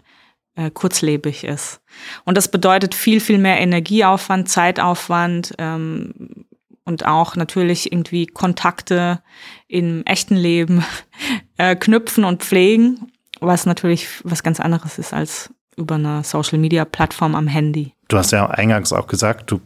[0.55, 1.81] äh, kurzlebig ist.
[2.25, 6.45] Und das bedeutet viel, viel mehr Energieaufwand, Zeitaufwand ähm,
[6.85, 9.21] und auch natürlich irgendwie Kontakte
[9.67, 10.85] im echten Leben
[11.57, 17.47] äh, knüpfen und pflegen, was natürlich was ganz anderes ist als über eine Social-Media-Plattform am
[17.47, 17.93] Handy.
[18.07, 19.61] Du hast ja eingangs auch gesagt, du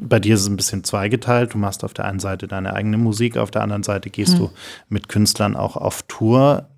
[0.00, 1.54] bei dir ist es ein bisschen zweigeteilt.
[1.54, 4.38] Du machst auf der einen Seite deine eigene Musik, auf der anderen Seite gehst mhm.
[4.38, 4.50] du
[4.88, 6.68] mit Künstlern auch auf Tour.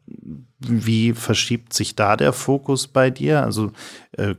[0.58, 3.42] Wie verschiebt sich da der Fokus bei dir?
[3.42, 3.72] Also
[4.12, 4.34] äh,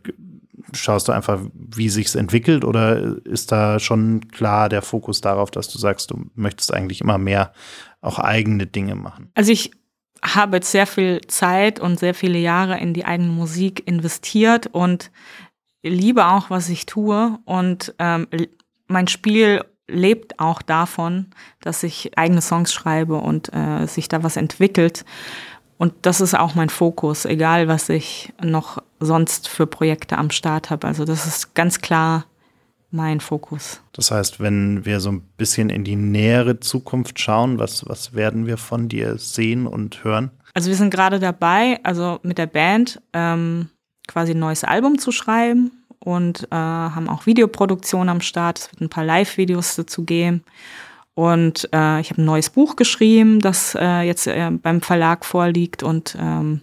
[0.73, 5.69] schaust du einfach, wie sich's entwickelt, oder ist da schon klar der Fokus darauf, dass
[5.69, 7.53] du sagst, du möchtest eigentlich immer mehr
[8.01, 9.29] auch eigene Dinge machen?
[9.35, 9.71] Also ich
[10.23, 15.11] habe jetzt sehr viel Zeit und sehr viele Jahre in die eigene Musik investiert und
[15.83, 18.27] liebe auch, was ich tue und ähm,
[18.91, 21.27] mein Spiel lebt auch davon,
[21.61, 25.05] dass ich eigene Songs schreibe und äh, sich da was entwickelt.
[25.77, 30.69] Und das ist auch mein Fokus, egal was ich noch sonst für Projekte am Start
[30.69, 30.87] habe.
[30.87, 32.25] Also das ist ganz klar
[32.91, 33.81] mein Fokus.
[33.93, 38.45] Das heißt, wenn wir so ein bisschen in die nähere Zukunft schauen, was, was werden
[38.45, 40.29] wir von dir sehen und hören?
[40.53, 43.69] Also wir sind gerade dabei, also mit der Band ähm,
[44.07, 45.71] quasi ein neues Album zu schreiben
[46.03, 48.59] und äh, haben auch Videoproduktion am Start.
[48.59, 50.43] Es wird ein paar Live-Videos dazu geben.
[51.13, 55.83] Und äh, ich habe ein neues Buch geschrieben, das äh, jetzt äh, beim Verlag vorliegt
[55.83, 56.61] und ähm,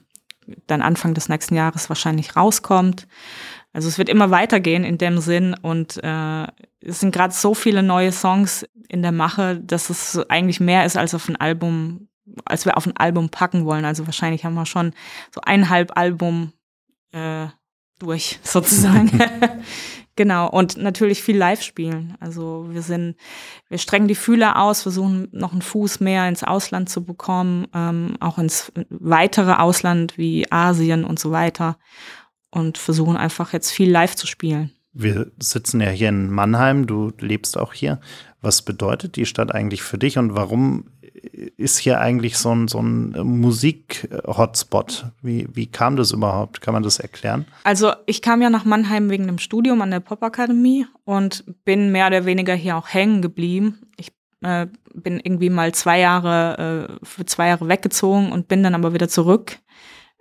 [0.67, 3.07] dann Anfang des nächsten Jahres wahrscheinlich rauskommt.
[3.73, 6.47] Also es wird immer weitergehen in dem Sinn und äh,
[6.81, 10.97] es sind gerade so viele neue Songs in der Mache, dass es eigentlich mehr ist
[10.97, 12.09] als auf ein Album,
[12.47, 13.85] als wir auf ein Album packen wollen.
[13.85, 14.95] Also wahrscheinlich haben wir schon
[15.35, 16.53] so eineinhalb Album
[17.13, 17.49] äh,
[17.99, 19.11] durch, sozusagen.
[20.17, 20.49] genau.
[20.49, 22.17] Und natürlich viel live spielen.
[22.21, 23.17] Also wir sind,
[23.69, 28.17] wir strengen die Fühler aus, versuchen noch einen Fuß mehr ins Ausland zu bekommen, ähm,
[28.21, 31.79] auch ins weitere Ausland wie Asien und so weiter.
[32.51, 34.73] Und versuchen einfach jetzt viel live zu spielen.
[34.95, 38.01] Wir sitzen ja hier in Mannheim, du lebst auch hier.
[38.41, 40.87] Was bedeutet die Stadt eigentlich für dich und warum
[41.57, 45.07] ist hier eigentlich so ein, so ein Musik-Hotspot?
[45.23, 46.61] Wie, wie kam das überhaupt?
[46.61, 47.47] Kann man das erklären?
[47.65, 52.07] Also ich kam ja nach Mannheim wegen dem Studium an der Popakademie und bin mehr
[52.07, 53.81] oder weniger hier auch hängen geblieben.
[53.97, 58.75] Ich äh, bin irgendwie mal zwei Jahre, äh, für zwei Jahre weggezogen und bin dann
[58.75, 59.59] aber wieder zurück.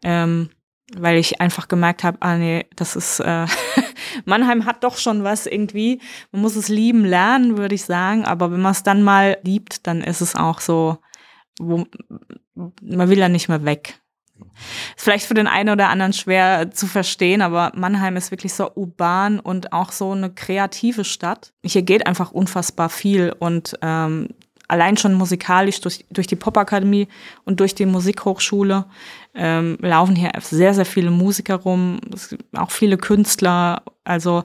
[0.04, 0.50] Ähm,
[0.96, 3.46] weil ich einfach gemerkt habe, ah nee, das ist äh,
[4.26, 6.02] Mannheim hat doch schon was irgendwie.
[6.32, 9.86] Man muss es lieben lernen, würde ich sagen, aber wenn man es dann mal liebt,
[9.88, 10.98] dann ist es auch so,
[11.60, 11.86] wo
[12.82, 14.00] man will ja nicht mehr weg.
[14.96, 18.72] Ist vielleicht für den einen oder anderen schwer zu verstehen, aber Mannheim ist wirklich so
[18.76, 21.54] urban und auch so eine kreative Stadt.
[21.64, 24.30] Hier geht einfach unfassbar viel und ähm,
[24.68, 27.08] allein schon musikalisch durch, durch die Popakademie
[27.46, 28.86] und durch die Musikhochschule
[29.36, 32.00] ähm, laufen hier sehr, sehr viele Musiker rum,
[32.56, 33.84] auch viele Künstler.
[34.04, 34.44] Also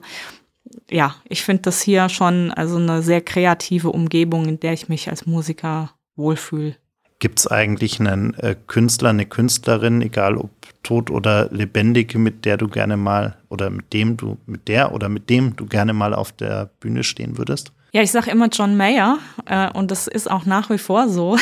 [0.89, 5.09] ja, ich finde das hier schon also eine sehr kreative Umgebung, in der ich mich
[5.09, 6.75] als Musiker wohlfühle.
[7.19, 10.51] Gibt es eigentlich einen äh, Künstler, eine Künstlerin, egal ob
[10.83, 15.07] tot oder lebendig, mit der du gerne mal oder mit dem du, mit der oder
[15.07, 17.71] mit dem du gerne mal auf der Bühne stehen würdest?
[17.93, 21.37] Ja, ich sage immer John Mayer äh, und das ist auch nach wie vor so.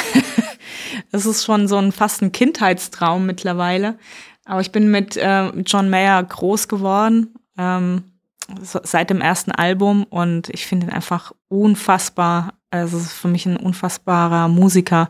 [1.12, 3.98] das ist schon so ein fast ein Kindheitstraum mittlerweile.
[4.44, 8.04] Aber ich bin mit äh, John Mayer groß geworden ähm,
[8.60, 12.56] seit dem ersten Album und ich finde ihn einfach unfassbar.
[12.70, 15.10] Also es ist für mich ein unfassbarer Musiker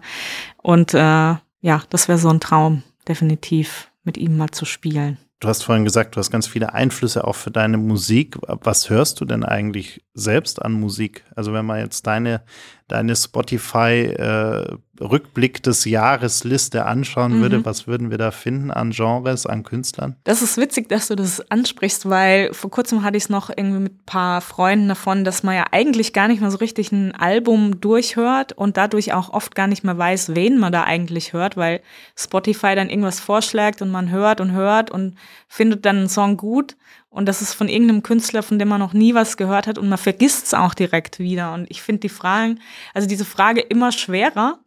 [0.58, 5.18] und äh, ja, das wäre so ein Traum, definitiv mit ihm mal zu spielen.
[5.42, 8.38] Du hast vorhin gesagt, du hast ganz viele Einflüsse auch für deine Musik.
[8.48, 11.26] Was hörst du denn eigentlich selbst an Musik?
[11.36, 12.44] Also wenn man jetzt deine,
[12.88, 17.42] deine Spotify äh, Rückblick des Jahres Liste anschauen mhm.
[17.42, 20.16] würde, was würden wir da finden an Genres, an Künstlern?
[20.24, 23.80] Das ist witzig, dass du das ansprichst, weil vor kurzem hatte ich es noch irgendwie
[23.80, 27.14] mit ein paar Freunden davon, dass man ja eigentlich gar nicht mehr so richtig ein
[27.16, 31.58] Album durchhört und dadurch auch oft gar nicht mehr weiß, wen man da eigentlich hört,
[31.58, 31.82] weil
[32.16, 35.16] Spotify dann irgendwas vorschlägt und man hört und hört und
[35.48, 36.76] findet dann einen Song gut
[37.12, 39.90] und das ist von irgendeinem Künstler, von dem man noch nie was gehört hat und
[39.90, 41.54] man vergisst es auch direkt wieder.
[41.54, 42.60] Und ich finde die Fragen,
[42.94, 44.60] also diese Frage immer schwerer,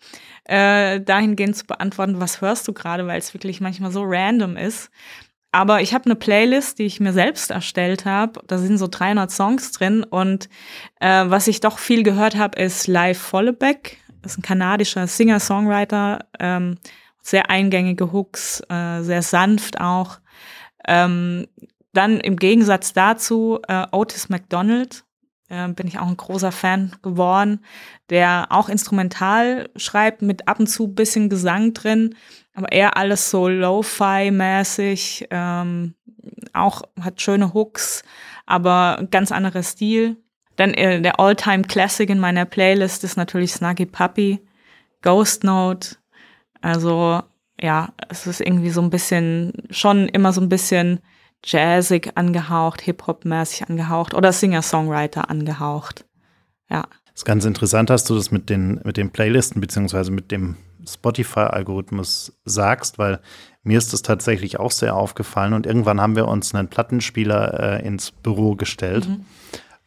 [0.44, 4.90] äh, dahingehend zu beantworten, was hörst du gerade, weil es wirklich manchmal so random ist.
[5.52, 8.42] Aber ich habe eine Playlist, die ich mir selbst erstellt habe.
[8.46, 10.04] Da sind so 300 Songs drin.
[10.04, 10.50] Und
[11.00, 13.98] äh, was ich doch viel gehört habe, ist Live Follebeck.
[14.20, 16.26] Das ist ein kanadischer Singer-Songwriter.
[16.40, 16.76] Ähm,
[17.22, 20.18] sehr eingängige Hooks, äh, sehr sanft auch.
[20.86, 21.46] Ähm,
[21.96, 25.04] dann im Gegensatz dazu äh, Otis McDonald,
[25.48, 27.60] äh, bin ich auch ein großer Fan geworden,
[28.10, 32.14] der auch instrumental schreibt mit ab und zu bisschen Gesang drin,
[32.54, 35.94] aber eher alles so Lo-Fi-mäßig, ähm,
[36.52, 38.02] auch hat schöne Hooks,
[38.46, 40.16] aber ganz anderer Stil.
[40.56, 44.40] Dann äh, der All-Time Classic in meiner Playlist ist natürlich Snuggy Puppy,
[45.02, 45.96] Ghost Note.
[46.60, 47.22] Also
[47.60, 51.00] ja, es ist irgendwie so ein bisschen, schon immer so ein bisschen
[51.44, 56.04] jazzig angehaucht, Hip-Hop-mäßig angehaucht oder Singer-Songwriter angehaucht.
[56.70, 56.82] Ja.
[57.06, 60.56] Das ist ganz interessant, dass du das mit den, mit den Playlisten beziehungsweise mit dem
[60.86, 63.20] Spotify-Algorithmus sagst, weil
[63.62, 67.86] mir ist das tatsächlich auch sehr aufgefallen und irgendwann haben wir uns einen Plattenspieler äh,
[67.86, 69.08] ins Büro gestellt.
[69.08, 69.24] Mhm.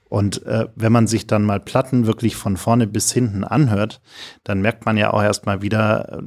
[0.09, 4.01] Und äh, wenn man sich dann mal Platten wirklich von vorne bis hinten anhört,
[4.43, 6.23] dann merkt man ja auch erstmal wieder,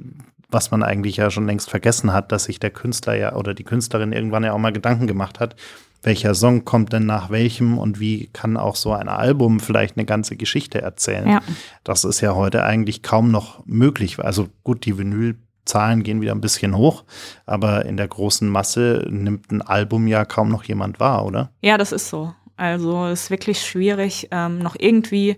[0.50, 3.64] was man eigentlich ja schon längst vergessen hat, dass sich der Künstler ja oder die
[3.64, 5.56] Künstlerin irgendwann ja auch mal Gedanken gemacht hat,
[6.02, 10.06] welcher Song kommt denn nach welchem und wie kann auch so ein Album vielleicht eine
[10.06, 11.28] ganze Geschichte erzählen.
[11.28, 11.40] Ja.
[11.84, 14.18] Das ist ja heute eigentlich kaum noch möglich.
[14.18, 17.04] Also gut, die Vinylzahlen gehen wieder ein bisschen hoch,
[17.44, 21.50] aber in der großen Masse nimmt ein Album ja kaum noch jemand wahr, oder?
[21.60, 22.32] Ja, das ist so.
[22.56, 25.36] Also es ist wirklich schwierig, ähm, noch irgendwie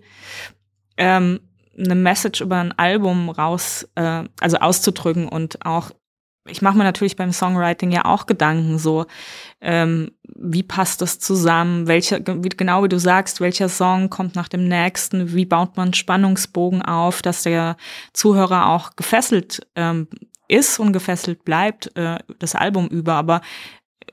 [0.97, 1.41] ähm,
[1.79, 5.91] eine Message über ein Album raus, äh, also auszudrücken und auch
[6.49, 9.07] ich mache mir natürlich beim Songwriting ja auch Gedanken, so
[9.61, 14.49] ähm, wie passt das zusammen, welcher, wie, genau wie du sagst, welcher Song kommt nach
[14.49, 17.77] dem nächsten, wie baut man Spannungsbogen auf, dass der
[18.13, 20.09] Zuhörer auch gefesselt ähm,
[20.49, 23.15] ist und gefesselt bleibt, äh, das Album über.
[23.15, 23.41] Aber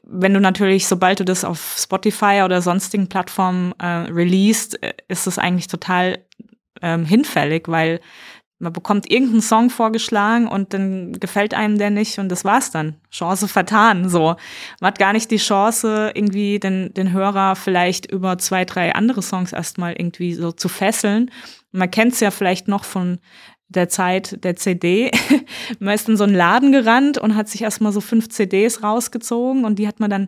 [0.03, 5.25] wenn du natürlich, sobald du das auf Spotify oder sonstigen Plattformen äh, releast, äh, ist
[5.25, 6.19] es eigentlich total
[6.81, 7.99] ähm, hinfällig, weil
[8.59, 12.95] man bekommt irgendeinen Song vorgeschlagen und dann gefällt einem der nicht und das war's dann.
[13.09, 14.35] Chance vertan, so.
[14.81, 19.21] Man hat gar nicht die Chance, irgendwie den, den Hörer vielleicht über zwei, drei andere
[19.21, 21.31] Songs erstmal irgendwie so zu fesseln.
[21.71, 23.19] Man kennt es ja vielleicht noch von
[23.69, 25.11] der Zeit der CD.
[25.79, 29.63] man ist in so einen Laden gerannt und hat sich erstmal so fünf CDs rausgezogen
[29.63, 30.27] und die hat man dann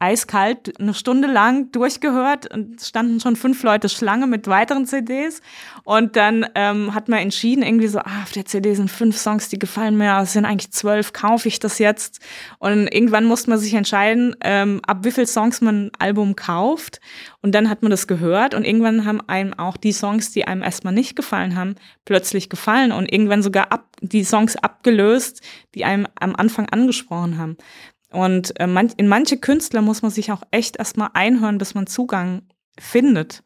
[0.00, 5.42] eiskalt eine Stunde lang durchgehört und standen schon fünf Leute Schlange mit weiteren CDs.
[5.84, 9.50] Und dann ähm, hat man entschieden, irgendwie so, ah, auf der CD sind fünf Songs,
[9.50, 12.20] die gefallen mir, es sind eigentlich zwölf, kaufe ich das jetzt?
[12.58, 17.00] Und irgendwann musste man sich entscheiden, ähm, ab wie viel Songs man ein Album kauft.
[17.42, 20.62] Und dann hat man das gehört und irgendwann haben einem auch die Songs, die einem
[20.62, 21.74] erstmal nicht gefallen haben,
[22.06, 25.42] plötzlich gefallen und irgendwann sogar ab, die Songs abgelöst,
[25.74, 27.58] die einem am Anfang angesprochen haben.
[28.12, 31.86] Und äh, man, in manche Künstler muss man sich auch echt erstmal einhören, bis man
[31.86, 32.42] Zugang
[32.78, 33.42] findet.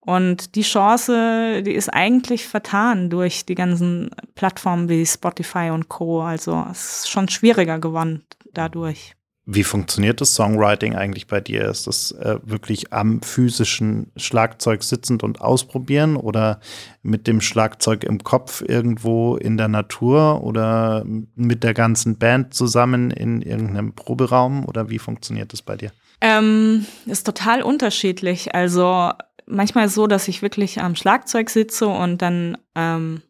[0.00, 6.22] Und die Chance, die ist eigentlich vertan durch die ganzen Plattformen wie Spotify und Co.
[6.22, 9.17] Also es ist schon schwieriger geworden dadurch.
[9.50, 11.64] Wie funktioniert das Songwriting eigentlich bei dir?
[11.70, 16.60] Ist das äh, wirklich am physischen Schlagzeug sitzend und ausprobieren oder
[17.00, 21.02] mit dem Schlagzeug im Kopf irgendwo in der Natur oder
[21.34, 25.92] mit der ganzen Band zusammen in irgendeinem Proberaum oder wie funktioniert das bei dir?
[26.20, 28.54] Ähm, ist total unterschiedlich.
[28.54, 29.12] Also
[29.46, 33.22] manchmal so, dass ich wirklich am Schlagzeug sitze und dann ähm,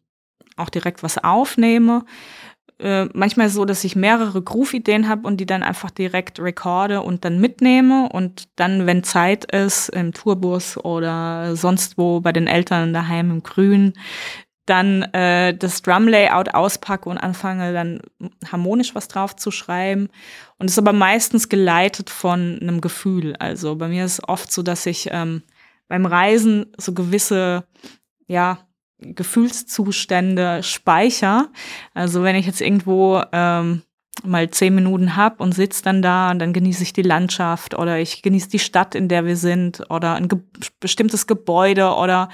[0.57, 2.05] auch direkt was aufnehme
[2.81, 7.25] äh, manchmal so, dass ich mehrere Groove-Ideen habe und die dann einfach direkt recorde und
[7.25, 12.93] dann mitnehme und dann, wenn Zeit ist, im Tourbus oder sonst wo bei den Eltern
[12.93, 13.95] daheim im Grün,
[14.69, 18.01] dann äh, das Drum-Layout auspacke und anfange dann
[18.51, 20.09] harmonisch was drauf zu schreiben.
[20.59, 23.35] Und es ist aber meistens geleitet von einem Gefühl.
[23.39, 25.43] Also bei mir ist oft so, dass ich ähm,
[25.89, 27.65] beim Reisen so gewisse,
[28.27, 28.59] ja,
[29.01, 31.49] Gefühlszustände speicher.
[31.95, 33.83] Also wenn ich jetzt irgendwo ähm,
[34.25, 37.99] mal zehn Minuten hab und sitz dann da und dann genieße ich die Landschaft oder
[37.99, 40.41] ich genieße die Stadt, in der wir sind oder ein ge
[40.81, 42.29] bestimmtes Gebäude oder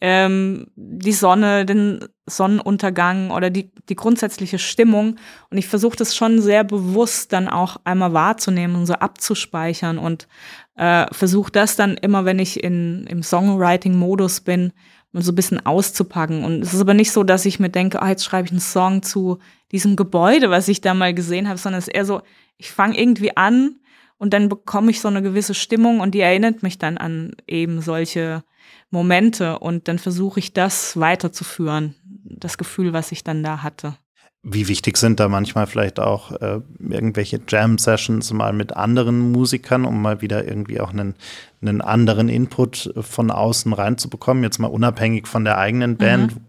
[0.00, 5.16] ähm, die Sonne, den Sonnenuntergang oder die, die grundsätzliche Stimmung.
[5.50, 10.28] Und ich versuche das schon sehr bewusst dann auch einmal wahrzunehmen und so abzuspeichern und
[10.76, 14.72] äh, versuche das dann immer, wenn ich in, im Songwriting-Modus bin,
[15.12, 16.44] so ein bisschen auszupacken.
[16.44, 18.60] Und es ist aber nicht so, dass ich mir denke, ah, jetzt schreibe ich einen
[18.60, 19.38] Song zu
[19.72, 22.22] diesem Gebäude, was ich da mal gesehen habe, sondern es ist eher so,
[22.56, 23.76] ich fange irgendwie an
[24.18, 27.80] und dann bekomme ich so eine gewisse Stimmung und die erinnert mich dann an eben
[27.80, 28.44] solche
[28.90, 31.94] Momente und dann versuche ich das weiterzuführen,
[32.24, 33.96] das Gefühl, was ich dann da hatte.
[34.44, 40.00] Wie wichtig sind da manchmal vielleicht auch äh, irgendwelche Jam-Sessions mal mit anderen Musikern, um
[40.00, 41.16] mal wieder irgendwie auch einen,
[41.60, 44.44] einen anderen Input von außen reinzubekommen?
[44.44, 46.40] Jetzt mal unabhängig von der eigenen Band, mhm.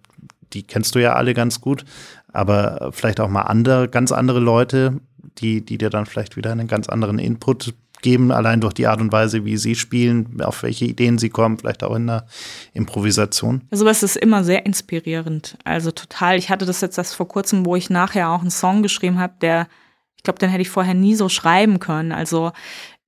[0.54, 1.84] die kennst du ja alle ganz gut,
[2.32, 5.02] aber vielleicht auch mal andere, ganz andere Leute,
[5.40, 9.02] die, die dir dann vielleicht wieder einen ganz anderen Input geben, allein durch die Art
[9.02, 12.26] und Weise, wie sie spielen, auf welche Ideen sie kommen, vielleicht auch in der
[12.74, 13.62] Improvisation.
[13.72, 15.58] Sowas ist immer sehr inspirierend.
[15.64, 16.38] Also total.
[16.38, 19.34] Ich hatte das jetzt erst vor kurzem, wo ich nachher auch einen Song geschrieben habe,
[19.42, 19.68] der,
[20.16, 22.12] ich glaube, den hätte ich vorher nie so schreiben können.
[22.12, 22.52] Also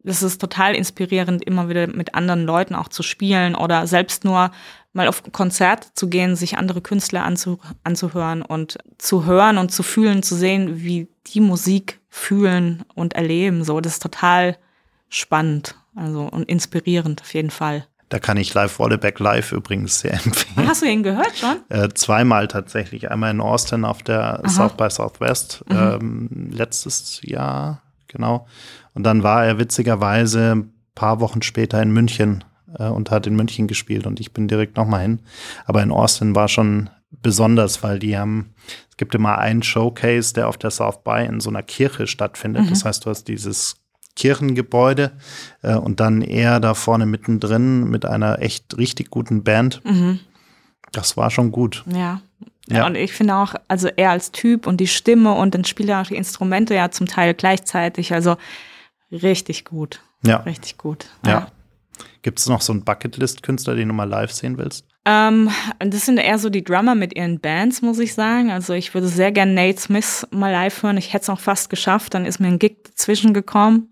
[0.03, 4.51] das ist total inspirierend, immer wieder mit anderen Leuten auch zu spielen oder selbst nur
[4.93, 9.83] mal auf Konzert zu gehen, sich andere Künstler anzu, anzuhören und zu hören und zu
[9.83, 13.63] fühlen, zu sehen, wie die Musik fühlen und erleben.
[13.63, 14.57] So, das ist total
[15.11, 17.85] spannend also und inspirierend auf jeden Fall.
[18.09, 20.67] Da kann ich Live Walleback Live übrigens sehr empfehlen.
[20.67, 21.57] Hast du ihn gehört schon?
[21.69, 23.11] Äh, zweimal tatsächlich.
[23.11, 24.49] Einmal in Austin auf der Aha.
[24.49, 25.75] South by Southwest mhm.
[25.77, 28.47] ähm, letztes Jahr, genau.
[28.93, 32.43] Und dann war er witzigerweise ein paar Wochen später in München
[32.77, 35.19] äh, und hat in München gespielt und ich bin direkt nochmal hin.
[35.65, 38.53] Aber in Austin war schon besonders, weil die haben,
[38.89, 42.65] es gibt immer einen Showcase, der auf der South by in so einer Kirche stattfindet.
[42.65, 42.69] Mhm.
[42.69, 43.80] Das heißt, du hast dieses
[44.21, 45.13] Kirchengebäude
[45.63, 49.83] äh, und dann er da vorne mittendrin mit einer echt richtig guten Band.
[49.83, 50.19] Mhm.
[50.91, 51.83] Das war schon gut.
[51.91, 52.21] Ja.
[52.67, 52.85] ja.
[52.85, 56.01] Und ich finde auch, also er als Typ und die Stimme und dann spielt er
[56.01, 58.13] auch die Instrumente ja zum Teil gleichzeitig.
[58.13, 58.37] Also
[59.11, 60.01] richtig gut.
[60.23, 60.37] Ja.
[60.37, 61.07] Richtig gut.
[61.25, 61.31] Ja.
[61.31, 61.47] ja.
[62.21, 64.85] Gibt es noch so einen Bucketlist-Künstler, den du mal live sehen willst?
[65.03, 65.49] Ähm,
[65.79, 68.51] das sind eher so die Drummer mit ihren Bands, muss ich sagen.
[68.51, 70.97] Also ich würde sehr gerne Nate Smith mal live hören.
[70.97, 73.91] Ich hätte es auch fast geschafft, dann ist mir ein Gig dazwischen gekommen.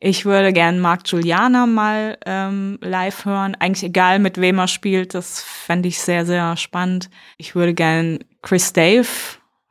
[0.00, 3.54] Ich würde gerne Mark Juliana mal ähm, live hören.
[3.54, 7.08] Eigentlich egal, mit wem er spielt, das fände ich sehr, sehr spannend.
[7.38, 9.06] Ich würde gerne Chris Dave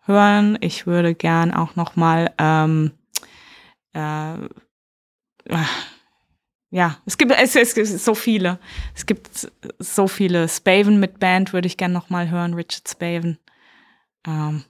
[0.05, 0.57] hören.
[0.61, 2.91] Ich würde gern auch noch mal ähm,
[3.91, 4.35] äh,
[6.71, 8.57] ja, es gibt, es, es gibt so viele.
[8.95, 10.47] Es gibt so viele.
[10.47, 13.37] Spaven mit Band würde ich gerne nochmal hören, Richard Spaven.
[14.25, 14.63] Ähm,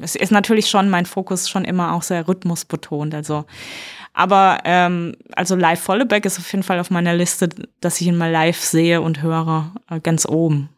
[0.00, 3.14] es ist natürlich schon mein Fokus schon immer auch sehr rhythmusbetont.
[3.14, 3.44] Also,
[4.14, 7.50] aber ähm, also Live Volleback ist auf jeden Fall auf meiner Liste,
[7.80, 10.70] dass ich ihn mal live sehe und höre, äh, ganz oben.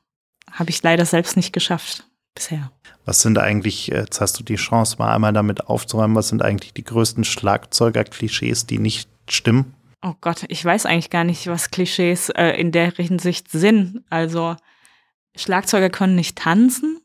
[0.50, 2.72] Habe ich leider selbst nicht geschafft bisher.
[3.04, 6.74] Was sind eigentlich, jetzt hast du die Chance, mal einmal damit aufzuräumen, was sind eigentlich
[6.74, 9.74] die größten Schlagzeuger-Klischees, die nicht stimmen?
[10.02, 14.02] Oh Gott, ich weiß eigentlich gar nicht, was Klischees äh, in der Hinsicht sind.
[14.08, 14.56] Also
[15.36, 17.00] Schlagzeuger können nicht tanzen,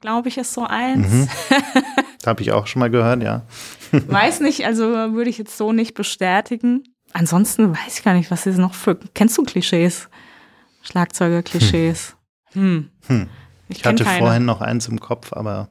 [0.00, 1.10] glaube ich, ist so eins.
[1.10, 1.28] Mhm.
[2.26, 3.42] Habe ich auch schon mal gehört, ja.
[3.92, 6.84] weiß nicht, also würde ich jetzt so nicht bestätigen.
[7.12, 8.98] Ansonsten weiß ich gar nicht, was ist noch für.
[9.14, 10.08] Kennst du Klischees?
[10.82, 12.16] Schlagzeuger-Klischees.
[12.52, 12.90] Hm.
[13.06, 13.28] hm.
[13.68, 14.18] Ich, ich hatte keine.
[14.18, 15.70] vorhin noch eins im Kopf, aber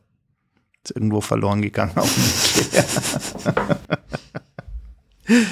[0.83, 3.53] ist irgendwo verloren gegangen auf dem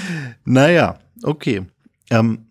[0.45, 1.65] naja, okay.
[2.09, 2.45] Ähm,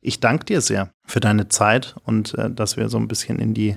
[0.00, 3.54] ich danke dir sehr für deine Zeit und äh, dass wir so ein bisschen in
[3.54, 3.76] die,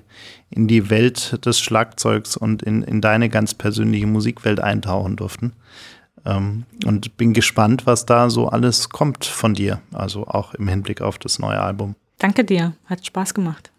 [0.50, 5.54] in die Welt des Schlagzeugs und in, in deine ganz persönliche Musikwelt eintauchen durften.
[6.26, 11.02] Ähm, und bin gespannt, was da so alles kommt von dir, also auch im Hinblick
[11.02, 11.96] auf das neue Album.
[12.18, 13.72] Danke dir, hat Spaß gemacht.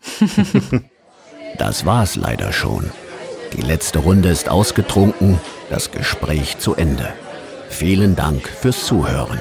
[1.59, 2.90] das war's leider schon.
[3.57, 5.40] Die letzte Runde ist ausgetrunken,
[5.70, 7.12] das Gespräch zu Ende.
[7.68, 9.40] Vielen Dank fürs Zuhören.